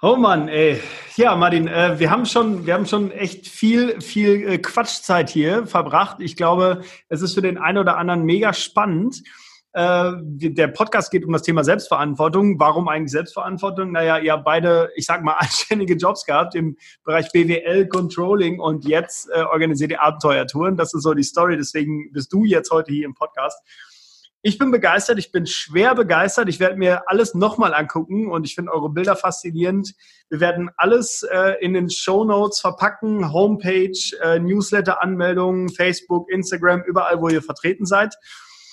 [0.00, 0.80] Oh Mann, ey.
[1.16, 5.66] Ja, Martin, äh, wir haben schon, wir haben schon echt viel, viel äh, Quatschzeit hier
[5.66, 6.18] verbracht.
[6.20, 9.24] Ich glaube, es ist für den einen oder anderen mega spannend.
[9.72, 12.58] Äh, der Podcast geht um das Thema Selbstverantwortung.
[12.58, 13.92] Warum eigentlich Selbstverantwortung?
[13.92, 18.86] Naja, ihr habt beide, ich sag mal, anständige Jobs gehabt im Bereich BWL, Controlling und
[18.86, 20.76] jetzt äh, organisiert ihr Abenteuertouren.
[20.76, 21.56] Das ist so die Story.
[21.56, 23.58] Deswegen bist du jetzt heute hier im Podcast.
[24.40, 26.48] Ich bin begeistert, ich bin schwer begeistert.
[26.48, 29.94] Ich werde mir alles nochmal angucken und ich finde eure Bilder faszinierend.
[30.30, 37.20] Wir werden alles äh, in den Show Notes verpacken, Homepage, äh, Newsletter-Anmeldungen, Facebook, Instagram, überall,
[37.20, 38.14] wo ihr vertreten seid.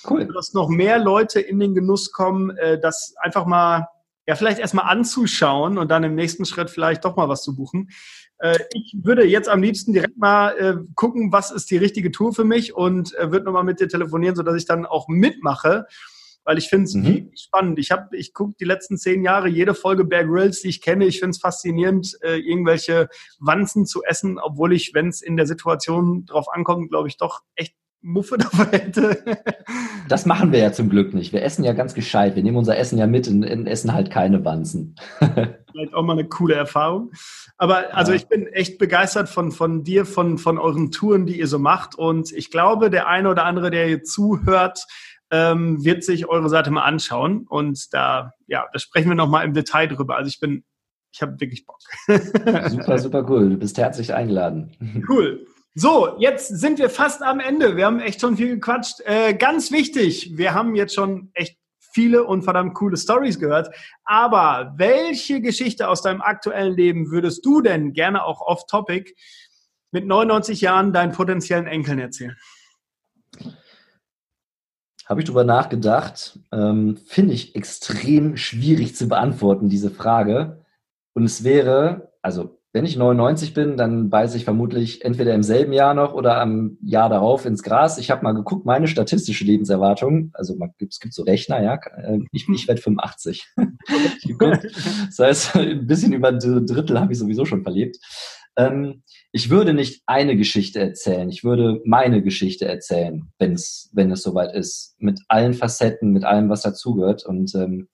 [0.08, 0.26] Cool.
[0.32, 3.88] Dass noch mehr Leute in den Genuss kommen, äh, das einfach mal,
[4.26, 7.90] ja, vielleicht erstmal anzuschauen und dann im nächsten Schritt vielleicht doch mal was zu buchen.
[8.38, 12.32] Äh, ich würde jetzt am liebsten direkt mal äh, gucken, was ist die richtige Tour
[12.32, 15.86] für mich und äh, würde nochmal mit dir telefonieren, sodass ich dann auch mitmache
[16.46, 17.32] weil ich finde es mhm.
[17.34, 17.78] spannend.
[17.80, 21.04] Ich habe, ich gucke die letzten zehn Jahre jede Folge Bear Grylls, die ich kenne.
[21.04, 23.08] Ich finde es faszinierend, äh, irgendwelche
[23.40, 27.40] Wanzen zu essen, obwohl ich, wenn es in der Situation drauf ankommt, glaube ich, doch
[27.56, 27.74] echt
[28.06, 29.22] Muffe dabei hätte.
[30.08, 31.32] Das machen wir ja zum Glück nicht.
[31.32, 32.36] Wir essen ja ganz gescheit.
[32.36, 34.94] Wir nehmen unser Essen ja mit und essen halt keine Wanzen.
[35.18, 37.10] Vielleicht auch mal eine coole Erfahrung.
[37.58, 38.16] Aber also ja.
[38.16, 41.96] ich bin echt begeistert von, von dir, von, von euren Touren, die ihr so macht.
[41.96, 44.86] Und ich glaube, der eine oder andere, der hier zuhört,
[45.32, 47.44] ähm, wird sich eure Seite mal anschauen.
[47.48, 50.16] Und da, ja, da sprechen wir nochmal im Detail drüber.
[50.16, 50.64] Also ich bin,
[51.12, 51.78] ich habe wirklich Bock.
[52.68, 53.50] super, super cool.
[53.50, 55.02] Du bist herzlich eingeladen.
[55.08, 55.44] Cool.
[55.78, 57.76] So, jetzt sind wir fast am Ende.
[57.76, 59.02] Wir haben echt schon viel gequatscht.
[59.04, 63.68] Äh, ganz wichtig, wir haben jetzt schon echt viele und verdammt coole Stories gehört.
[64.02, 69.14] Aber welche Geschichte aus deinem aktuellen Leben würdest du denn gerne auch off-topic
[69.90, 72.38] mit 99 Jahren deinen potenziellen Enkeln erzählen?
[75.04, 76.38] Habe ich darüber nachgedacht.
[76.52, 80.64] Ähm, Finde ich extrem schwierig zu beantworten, diese Frage.
[81.12, 85.72] Und es wäre, also wenn ich 99 bin, dann beiße ich vermutlich entweder im selben
[85.72, 87.96] Jahr noch oder am Jahr darauf ins Gras.
[87.96, 92.18] Ich habe mal geguckt, meine statistische Lebenserwartung, also man, es gibt so Rechner, ja, äh,
[92.32, 93.46] ich, ich werde 85.
[94.38, 97.96] das heißt, ein bisschen über ein Drittel habe ich sowieso schon verlebt.
[98.58, 104.22] Ähm, ich würde nicht eine Geschichte erzählen, ich würde meine Geschichte erzählen, wenn's, wenn es
[104.22, 107.24] soweit ist, mit allen Facetten, mit allem, was dazugehört.
[107.24, 107.88] Und ähm,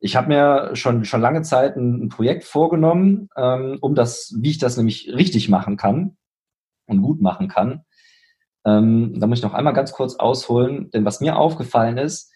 [0.00, 4.50] ich habe mir schon, schon lange Zeit ein, ein Projekt vorgenommen, ähm, um das, wie
[4.50, 6.16] ich das nämlich richtig machen kann
[6.86, 7.84] und gut machen kann.
[8.64, 12.32] Ähm, da muss ich noch einmal ganz kurz ausholen, denn was mir aufgefallen ist,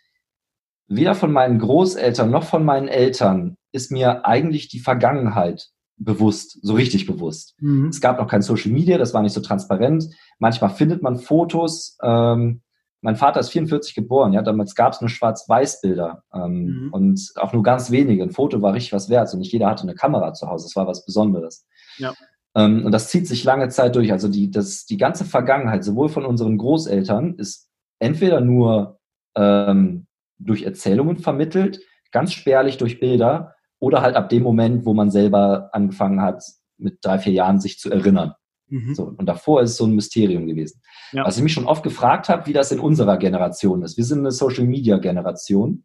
[0.88, 6.75] weder von meinen Großeltern noch von meinen Eltern ist mir eigentlich die Vergangenheit bewusst, so
[6.75, 7.55] richtig bewusst.
[7.59, 7.88] Mhm.
[7.88, 10.09] Es gab noch kein Social Media, das war nicht so transparent.
[10.38, 12.62] Manchmal findet man Fotos, ähm,
[13.03, 16.93] mein Vater ist 44 geboren, ja, damals gab es nur Schwarz-Weiß-Bilder ähm, mhm.
[16.93, 18.23] und auch nur ganz wenige.
[18.23, 20.67] Ein Foto war richtig was wert und nicht jeder hatte eine Kamera zu Hause.
[20.67, 21.67] Das war was Besonderes.
[21.99, 22.15] Ja.
[22.55, 24.12] Ähm, und das zieht sich lange Zeit durch.
[24.12, 29.01] Also die, das, die ganze Vergangenheit, sowohl von unseren Großeltern, ist entweder nur
[29.37, 30.07] ähm,
[30.38, 31.81] durch Erzählungen vermittelt,
[32.12, 36.45] ganz spärlich durch Bilder oder halt ab dem Moment, wo man selber angefangen hat,
[36.79, 38.35] mit drei, vier Jahren sich zu erinnern.
[38.72, 38.94] Mhm.
[38.94, 40.80] So, und davor ist es so ein Mysterium gewesen.
[41.12, 41.26] Ja.
[41.26, 43.98] Was ich mich schon oft gefragt habe, wie das in unserer Generation ist.
[43.98, 45.85] Wir sind eine Social-Media-Generation.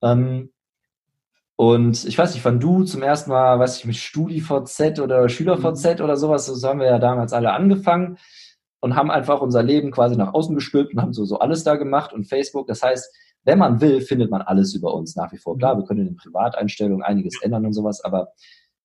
[0.00, 0.52] Ähm,
[1.56, 5.98] und ich weiß nicht, wann du zum ersten Mal, weiß ich, mit StudiVZ oder SchülerVZ
[5.98, 6.04] mhm.
[6.04, 8.16] oder sowas, so haben wir ja damals alle angefangen
[8.80, 11.74] und haben einfach unser Leben quasi nach außen gestülpt und haben so, so alles da
[11.74, 12.68] gemacht und Facebook.
[12.68, 13.12] Das heißt,
[13.42, 15.58] wenn man will, findet man alles über uns nach wie vor.
[15.58, 15.80] Klar, mhm.
[15.80, 18.28] wir können in den Privateinstellungen einiges ändern und sowas, aber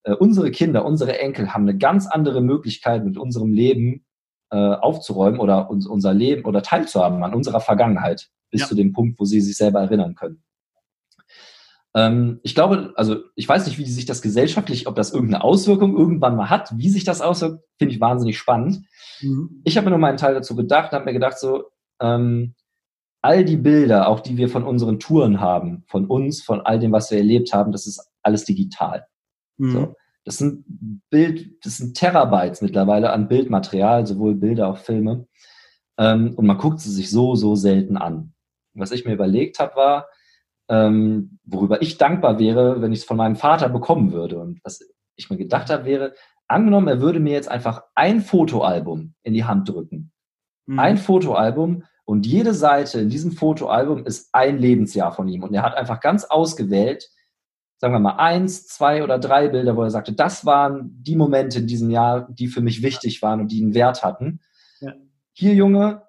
[0.05, 4.05] äh, unsere Kinder, unsere Enkel haben eine ganz andere Möglichkeit, mit unserem Leben
[4.51, 8.67] äh, aufzuräumen oder uns, unser Leben oder teilzuhaben an unserer Vergangenheit bis ja.
[8.67, 10.43] zu dem Punkt, wo sie sich selber erinnern können.
[11.95, 15.97] Ähm, ich glaube, also ich weiß nicht, wie sich das gesellschaftlich, ob das irgendeine Auswirkung
[15.97, 18.83] irgendwann mal hat, wie sich das auswirkt, finde ich wahnsinnig spannend.
[19.21, 19.61] Mhm.
[19.63, 21.63] Ich habe mir nur meinen Teil dazu gedacht, habe mir gedacht, so,
[21.99, 22.53] ähm,
[23.21, 26.91] all die Bilder, auch die wir von unseren Touren haben, von uns, von all dem,
[26.91, 29.07] was wir erlebt haben, das ist alles digital.
[29.57, 29.71] Mhm.
[29.71, 29.95] So.
[30.23, 30.65] Das sind
[31.09, 35.27] Bild, das sind Terabytes mittlerweile an Bildmaterial, sowohl Bilder auch Filme.
[35.97, 38.33] Ähm, und man guckt sie sich so, so selten an.
[38.73, 40.07] Was ich mir überlegt habe, war,
[40.67, 44.39] ähm, worüber ich dankbar wäre, wenn ich es von meinem Vater bekommen würde.
[44.39, 44.81] Und was
[45.15, 46.15] ich mir gedacht habe, wäre,
[46.47, 50.11] angenommen, er würde mir jetzt einfach ein Fotoalbum in die Hand drücken.
[50.65, 50.79] Mhm.
[50.79, 55.43] Ein Fotoalbum und jede Seite in diesem Fotoalbum ist ein Lebensjahr von ihm.
[55.43, 57.09] Und er hat einfach ganz ausgewählt,
[57.77, 61.59] sagen wir mal, eins, zwei oder drei Bilder, wo er sagte, das waren die Momente
[61.59, 64.39] in diesem Jahr, die für mich wichtig waren und die einen Wert hatten.
[64.79, 64.93] Ja.
[65.33, 66.03] Hier, Junge,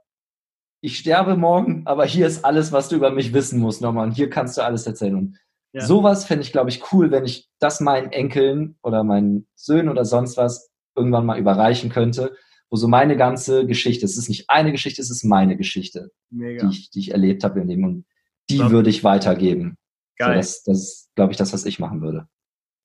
[0.80, 4.12] ich sterbe morgen, aber hier ist alles, was du über mich wissen musst nochmal und
[4.12, 5.16] hier kannst du alles erzählen.
[5.16, 5.38] Und
[5.72, 5.84] ja.
[5.84, 10.04] sowas fände ich, glaube ich, cool, wenn ich das meinen Enkeln oder meinen Söhnen oder
[10.04, 12.36] sonst was irgendwann mal überreichen könnte,
[12.70, 16.68] wo so meine ganze Geschichte, es ist nicht eine Geschichte, es ist meine Geschichte, die
[16.70, 18.04] ich, die ich erlebt habe in dem und
[18.48, 19.76] die würde ich weitergeben.
[20.16, 20.42] Geil.
[20.42, 22.28] So, das, das ist, glaube ich, das, was ich machen würde.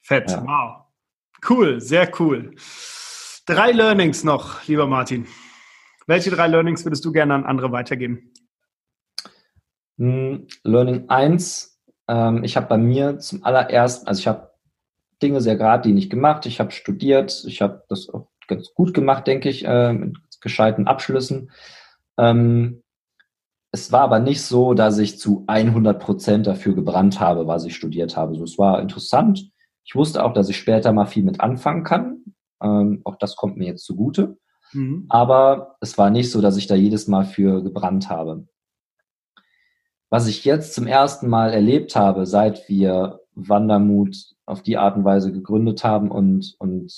[0.02, 0.44] Fett, ja.
[0.46, 0.86] wow.
[1.48, 2.56] Cool, sehr cool.
[3.46, 5.28] Drei Learnings noch, lieber Martin.
[6.08, 8.32] Welche drei Learnings würdest du gerne an andere weitergeben?
[9.98, 14.52] Hm, Learning 1, ähm, ich habe bei mir zum allerersten, also ich habe
[15.22, 19.50] Dinge sehr geradlinig gemacht, ich habe studiert, ich habe das auch ganz gut gemacht, denke
[19.50, 21.52] ich, äh, mit gescheiten Abschlüssen.
[22.18, 22.81] Ähm,
[23.72, 27.76] es war aber nicht so, dass ich zu 100 Prozent dafür gebrannt habe, was ich
[27.76, 28.36] studiert habe.
[28.36, 29.50] So, es war interessant.
[29.86, 32.24] Ich wusste auch, dass ich später mal viel mit anfangen kann.
[32.62, 34.38] Ähm, auch das kommt mir jetzt zugute.
[34.74, 35.06] Mhm.
[35.10, 38.48] Aber es war nicht so, dass ich da jedes Mal für gebrannt habe.
[40.10, 45.06] Was ich jetzt zum ersten Mal erlebt habe, seit wir Wandermut auf die Art und
[45.06, 46.92] Weise gegründet haben und, und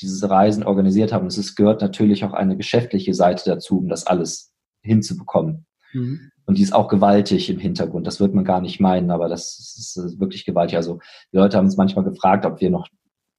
[0.00, 4.54] diese Reisen organisiert haben, es gehört natürlich auch eine geschäftliche Seite dazu, um das alles
[4.80, 5.66] hinzubekommen.
[5.94, 6.30] Mhm.
[6.46, 8.06] Und die ist auch gewaltig im Hintergrund.
[8.06, 10.76] Das wird man gar nicht meinen, aber das ist wirklich gewaltig.
[10.76, 10.98] Also
[11.32, 12.88] die Leute haben uns manchmal gefragt, ob wir noch,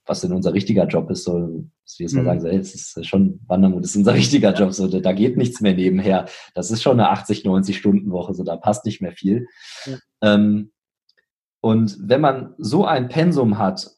[0.08, 2.26] was denn unser richtiger Job ist, so, dass wir jetzt mal mhm.
[2.26, 5.38] sagen, so, hey, es ist schon Wandermut, das ist unser richtiger Job, so, da geht
[5.38, 6.26] nichts mehr nebenher.
[6.56, 9.48] Das ist schon eine 80, 90 Stunden Woche, so, da passt nicht mehr viel.
[9.86, 9.98] Ja.
[10.22, 10.72] Ähm,
[11.62, 13.91] und wenn man so ein Pensum hat,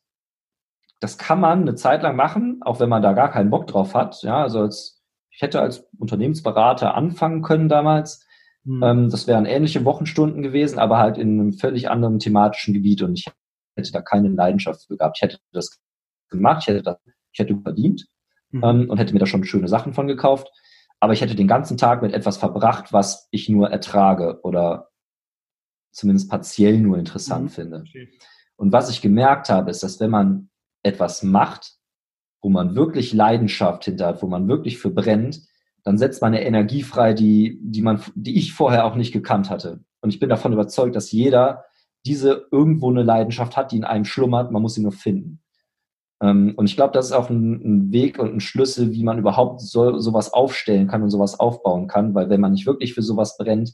[0.99, 3.93] das kann man eine Zeit lang machen, auch wenn man da gar keinen Bock drauf
[3.93, 4.23] hat.
[4.23, 8.25] Ja, also als, ich hätte als Unternehmensberater anfangen können damals,
[8.67, 8.83] Mhm.
[8.83, 13.17] Ähm, das wären ähnliche Wochenstunden gewesen, aber halt in einem völlig anderen thematischen Gebiet und
[13.17, 13.25] ich
[13.77, 15.17] hätte da keine Leidenschaft für gehabt.
[15.17, 15.79] Ich hätte das
[16.29, 16.97] gemacht, ich hätte das,
[17.31, 18.07] ich hätte verdient
[18.51, 18.63] mhm.
[18.63, 20.51] ähm, und hätte mir da schon schöne Sachen von gekauft,
[20.99, 24.89] aber ich hätte den ganzen Tag mit etwas verbracht, was ich nur ertrage oder
[25.91, 27.49] zumindest partiell nur interessant mhm.
[27.49, 27.83] finde.
[27.87, 28.09] Okay.
[28.57, 30.49] Und was ich gemerkt habe, ist, dass wenn man
[30.83, 31.77] etwas macht,
[32.41, 35.41] wo man wirklich Leidenschaft hinter hat, wo man wirklich für brennt,
[35.87, 39.49] dann setzt man eine Energie frei, die, die man, die ich vorher auch nicht gekannt
[39.49, 39.79] hatte.
[40.01, 41.63] Und ich bin davon überzeugt, dass jeder
[42.05, 44.51] diese irgendwo eine Leidenschaft hat, die in einem schlummert.
[44.51, 45.41] Man muss sie nur finden.
[46.21, 49.61] Ähm, und ich glaube, das ist auch ein, Weg und ein Schlüssel, wie man überhaupt
[49.61, 52.13] so, sowas aufstellen kann und sowas aufbauen kann.
[52.13, 53.73] Weil wenn man nicht wirklich für sowas brennt,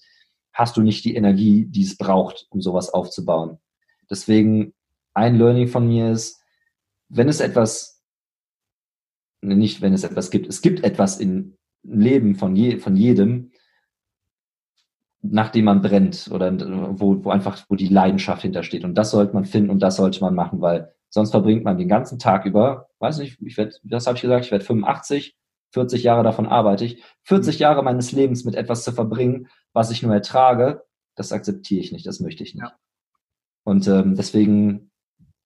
[0.53, 3.57] hast du nicht die Energie, die es braucht, um sowas aufzubauen.
[4.07, 4.75] Deswegen
[5.15, 6.39] ein Learning von mir ist,
[7.09, 8.03] wenn es etwas,
[9.41, 13.51] nicht wenn es etwas gibt, es gibt etwas im Leben von, je, von jedem,
[15.21, 16.51] nachdem man brennt oder
[16.99, 18.83] wo, wo einfach, wo die Leidenschaft hintersteht.
[18.83, 21.87] Und das sollte man finden und das sollte man machen, weil sonst verbringt man den
[21.87, 25.37] ganzen Tag über, weiß nicht, ich werde, das habe ich gesagt, ich werde 85,
[25.71, 30.03] 40 Jahre davon arbeite ich, 40 Jahre meines Lebens mit etwas zu verbringen, was ich
[30.03, 30.83] nur ertrage,
[31.15, 32.63] das akzeptiere ich nicht, das möchte ich nicht.
[32.63, 32.73] Ja.
[33.63, 34.91] Und ähm, deswegen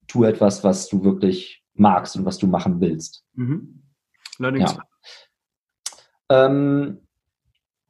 [0.07, 3.25] tu etwas, was du wirklich magst und was du machen willst.
[3.33, 3.83] Mhm.
[4.39, 4.83] Ja.
[6.29, 6.99] Ähm,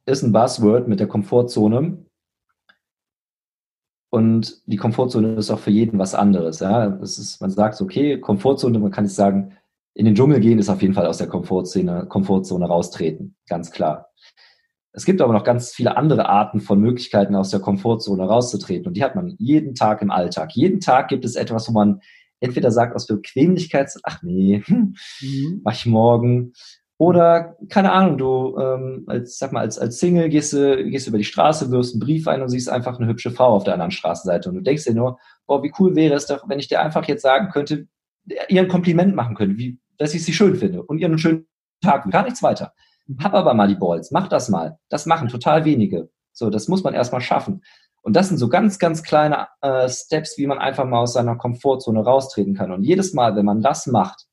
[0.06, 2.04] ist ein Buzzword mit der Komfortzone.
[4.10, 6.60] Und die Komfortzone ist auch für jeden was anderes.
[6.60, 6.88] Ja?
[6.88, 9.56] Das ist, man sagt, okay, Komfortzone, man kann nicht sagen,
[9.94, 14.08] in den Dschungel gehen ist auf jeden Fall aus der Komfortzone, Komfortzone raustreten, ganz klar.
[14.92, 18.86] Es gibt aber noch ganz viele andere Arten von Möglichkeiten, aus der Komfortzone rauszutreten.
[18.86, 20.52] Und die hat man jeden Tag im Alltag.
[20.54, 22.00] Jeden Tag gibt es etwas, wo man
[22.40, 25.60] entweder sagt aus Bequemlichkeit, ach nee, hm, mhm.
[25.64, 26.52] mach ich morgen.
[27.00, 31.16] Oder, keine Ahnung, du, ähm, als, sag mal, als, als Single gehst du, gehst über
[31.16, 33.92] die Straße, wirfst einen Brief ein und siehst einfach eine hübsche Frau auf der anderen
[33.92, 34.48] Straßenseite.
[34.48, 37.06] Und du denkst dir nur, boah, wie cool wäre es doch, wenn ich dir einfach
[37.06, 37.86] jetzt sagen könnte,
[38.48, 41.46] ihr ein Kompliment machen könnte, wie, dass ich sie schön finde und ihr einen schönen
[41.80, 42.72] Tag, gar nichts weiter.
[43.06, 43.18] Mhm.
[43.22, 44.78] Hab aber mal die Balls, mach das mal.
[44.88, 46.10] Das machen total wenige.
[46.32, 47.62] So, das muss man erstmal schaffen.
[48.02, 51.36] Und das sind so ganz, ganz kleine äh, Steps, wie man einfach mal aus seiner
[51.36, 52.72] Komfortzone raustreten kann.
[52.72, 54.27] Und jedes Mal, wenn man das macht,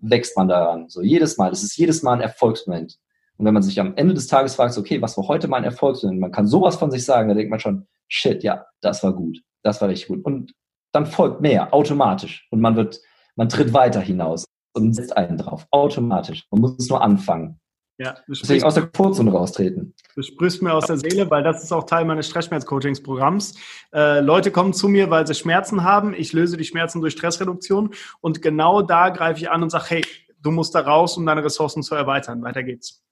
[0.00, 0.88] wächst man daran.
[0.88, 1.50] So jedes Mal.
[1.50, 2.96] Das ist jedes Mal ein Erfolgsmoment.
[3.36, 6.20] Und wenn man sich am Ende des Tages fragt, okay, was war heute mein Erfolgsmoment?
[6.20, 9.42] Man kann sowas von sich sagen, da denkt man schon, shit, ja, das war gut.
[9.62, 10.24] Das war richtig gut.
[10.24, 10.52] Und
[10.92, 12.46] dann folgt mehr, automatisch.
[12.50, 13.00] Und man wird,
[13.36, 15.66] man tritt weiter hinaus und setzt einen drauf.
[15.70, 16.46] Automatisch.
[16.50, 17.59] Man muss es nur anfangen.
[18.00, 19.92] Ja, Deswegen aus der Komfortzone raustreten.
[20.16, 23.56] Du sprichst mir aus der Seele, weil das ist auch Teil meines Stressschmerz-Coachings-Programms.
[23.92, 26.14] Äh, Leute kommen zu mir, weil sie Schmerzen haben.
[26.14, 27.92] Ich löse die Schmerzen durch Stressreduktion.
[28.22, 30.04] Und genau da greife ich an und sage, hey,
[30.40, 32.40] du musst da raus, um deine Ressourcen zu erweitern.
[32.40, 33.02] Weiter geht's.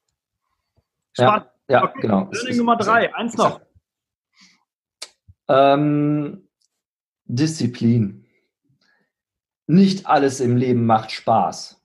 [1.12, 1.48] Spannend.
[1.68, 2.00] Ja, ja okay.
[2.00, 2.30] genau.
[2.32, 3.60] Learning Nummer drei, eins noch.
[5.48, 6.48] Ähm,
[7.26, 8.24] Disziplin.
[9.66, 11.77] Nicht alles im Leben macht Spaß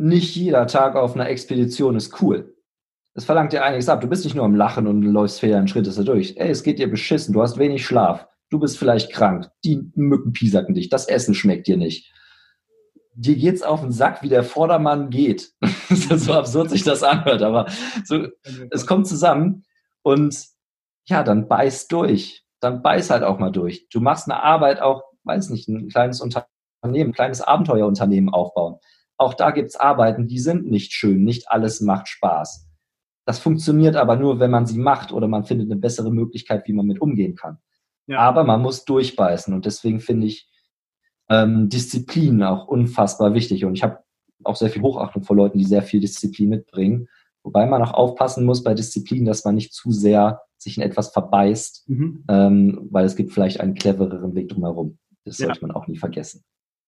[0.00, 2.56] nicht jeder Tag auf einer Expedition ist cool.
[3.12, 4.00] Es verlangt dir einiges ab.
[4.00, 6.36] Du bist nicht nur am Lachen und läufst federn Schritte da durch.
[6.38, 7.34] Ey, es geht dir beschissen.
[7.34, 8.26] Du hast wenig Schlaf.
[8.48, 9.50] Du bist vielleicht krank.
[9.62, 10.88] Die Mücken piesacken dich.
[10.88, 12.10] Das Essen schmeckt dir nicht.
[13.14, 15.52] Dir geht's auf den Sack, wie der Vordermann geht.
[15.90, 17.66] so absurd sich das anhört, aber
[18.04, 18.26] so,
[18.70, 19.64] es kommt zusammen
[20.02, 20.46] und
[21.06, 22.46] ja, dann beiß durch.
[22.60, 23.88] Dann beiß halt auch mal durch.
[23.90, 28.78] Du machst eine Arbeit auch, weiß nicht, ein kleines Unternehmen, ein kleines Abenteuerunternehmen aufbauen
[29.20, 32.66] auch da gibt's Arbeiten, die sind nicht schön, nicht alles macht Spaß.
[33.26, 36.72] Das funktioniert aber nur, wenn man sie macht oder man findet eine bessere Möglichkeit, wie
[36.72, 37.58] man mit umgehen kann.
[38.06, 38.18] Ja.
[38.20, 40.48] Aber man muss durchbeißen und deswegen finde ich
[41.28, 43.66] ähm, Disziplin auch unfassbar wichtig.
[43.66, 43.98] Und ich habe
[44.42, 47.08] auch sehr viel Hochachtung vor Leuten, die sehr viel Disziplin mitbringen.
[47.42, 51.10] Wobei man auch aufpassen muss bei Disziplin, dass man nicht zu sehr sich in etwas
[51.10, 52.24] verbeißt, mhm.
[52.28, 54.98] ähm, weil es gibt vielleicht einen clevereren Weg drumherum.
[55.24, 55.46] Das ja.
[55.46, 56.42] sollte man auch nie vergessen.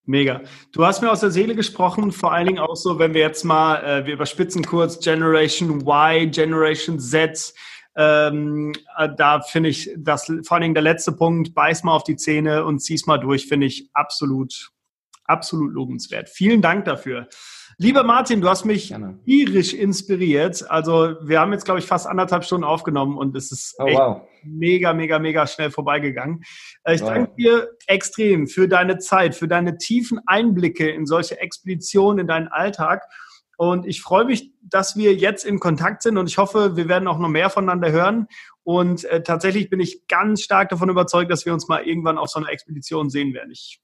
[0.05, 0.41] Mega.
[0.73, 3.45] Du hast mir aus der Seele gesprochen, vor allen Dingen auch so, wenn wir jetzt
[3.45, 7.53] mal, äh, wir überspitzen kurz Generation Y, Generation Z.
[7.95, 12.03] Ähm, äh, da finde ich, das vor allen Dingen der letzte Punkt, beiß mal auf
[12.03, 14.71] die Zähne und zieh's mal durch, finde ich absolut,
[15.25, 16.27] absolut lobenswert.
[16.27, 17.29] Vielen Dank dafür.
[17.83, 20.71] Lieber Martin, du hast mich tierisch inspiriert.
[20.71, 24.21] Also wir haben jetzt, glaube ich, fast anderthalb Stunden aufgenommen und es ist oh, wow.
[24.41, 26.43] mega, mega, mega schnell vorbeigegangen.
[26.85, 27.09] Äh, ich wow.
[27.09, 32.47] danke dir extrem für deine Zeit, für deine tiefen Einblicke in solche Expeditionen in deinen
[32.47, 33.03] Alltag.
[33.57, 37.09] Und ich freue mich, dass wir jetzt in Kontakt sind und ich hoffe, wir werden
[37.09, 38.27] auch noch mehr voneinander hören.
[38.63, 42.29] Und äh, tatsächlich bin ich ganz stark davon überzeugt, dass wir uns mal irgendwann auf
[42.29, 43.51] so einer Expedition sehen werden.
[43.51, 43.81] Ich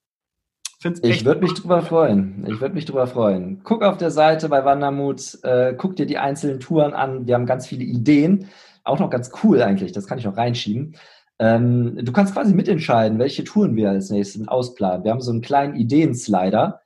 [1.01, 2.45] ich würde mich drüber freuen.
[2.47, 3.61] Ich würde mich drüber freuen.
[3.63, 7.27] Guck auf der Seite bei Wandermut, äh, guck dir die einzelnen Touren an.
[7.27, 8.47] Wir haben ganz viele Ideen.
[8.85, 9.91] Auch noch ganz cool eigentlich.
[9.91, 10.95] Das kann ich noch reinschieben.
[11.37, 15.03] Ähm, du kannst quasi mitentscheiden, welche Touren wir als nächstes ausplanen.
[15.03, 16.81] Wir haben so einen kleinen Ideenslider,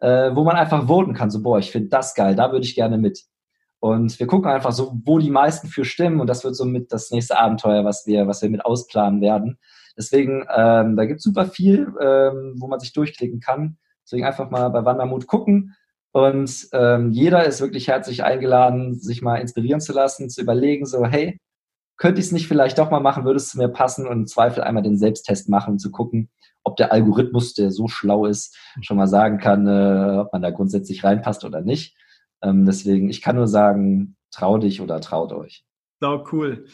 [0.00, 1.30] äh, wo man einfach voten kann.
[1.30, 3.24] So, boah, ich finde das geil, da würde ich gerne mit.
[3.80, 6.20] Und wir gucken einfach so, wo die meisten für stimmen.
[6.20, 9.58] Und das wird so mit das nächste Abenteuer, was wir, was wir mit ausplanen werden.
[9.98, 13.78] Deswegen, ähm, da gibt es super viel, ähm, wo man sich durchklicken kann.
[14.04, 15.74] Deswegen einfach mal bei Wandermut gucken.
[16.12, 21.04] Und ähm, jeder ist wirklich herzlich eingeladen, sich mal inspirieren zu lassen, zu überlegen, so,
[21.04, 21.38] hey,
[21.98, 24.26] könnte ich es nicht vielleicht doch mal machen, würde es zu mir passen und im
[24.26, 26.30] Zweifel einmal den Selbsttest machen, um zu gucken,
[26.62, 30.50] ob der Algorithmus, der so schlau ist, schon mal sagen kann, äh, ob man da
[30.50, 31.96] grundsätzlich reinpasst oder nicht.
[32.40, 35.64] Ähm, deswegen, ich kann nur sagen, trau dich oder traut euch.
[36.00, 36.66] So cool.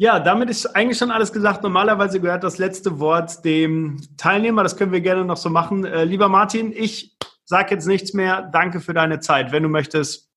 [0.00, 1.62] Ja, damit ist eigentlich schon alles gesagt.
[1.62, 4.62] Normalerweise gehört das letzte Wort dem Teilnehmer.
[4.62, 5.84] Das können wir gerne noch so machen.
[5.84, 8.48] Äh, lieber Martin, ich sage jetzt nichts mehr.
[8.50, 9.52] Danke für deine Zeit.
[9.52, 10.30] Wenn du möchtest,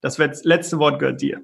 [0.00, 1.42] das letzte Wort gehört dir.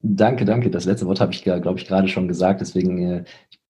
[0.00, 0.70] Danke, danke.
[0.70, 2.62] Das letzte Wort habe ich, glaube ich, gerade schon gesagt.
[2.62, 3.24] Deswegen äh,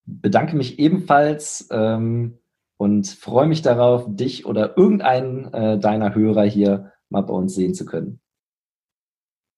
[0.04, 2.38] bedanke mich ebenfalls ähm,
[2.76, 7.74] und freue mich darauf, dich oder irgendeinen äh, deiner Hörer hier mal bei uns sehen
[7.74, 8.19] zu können.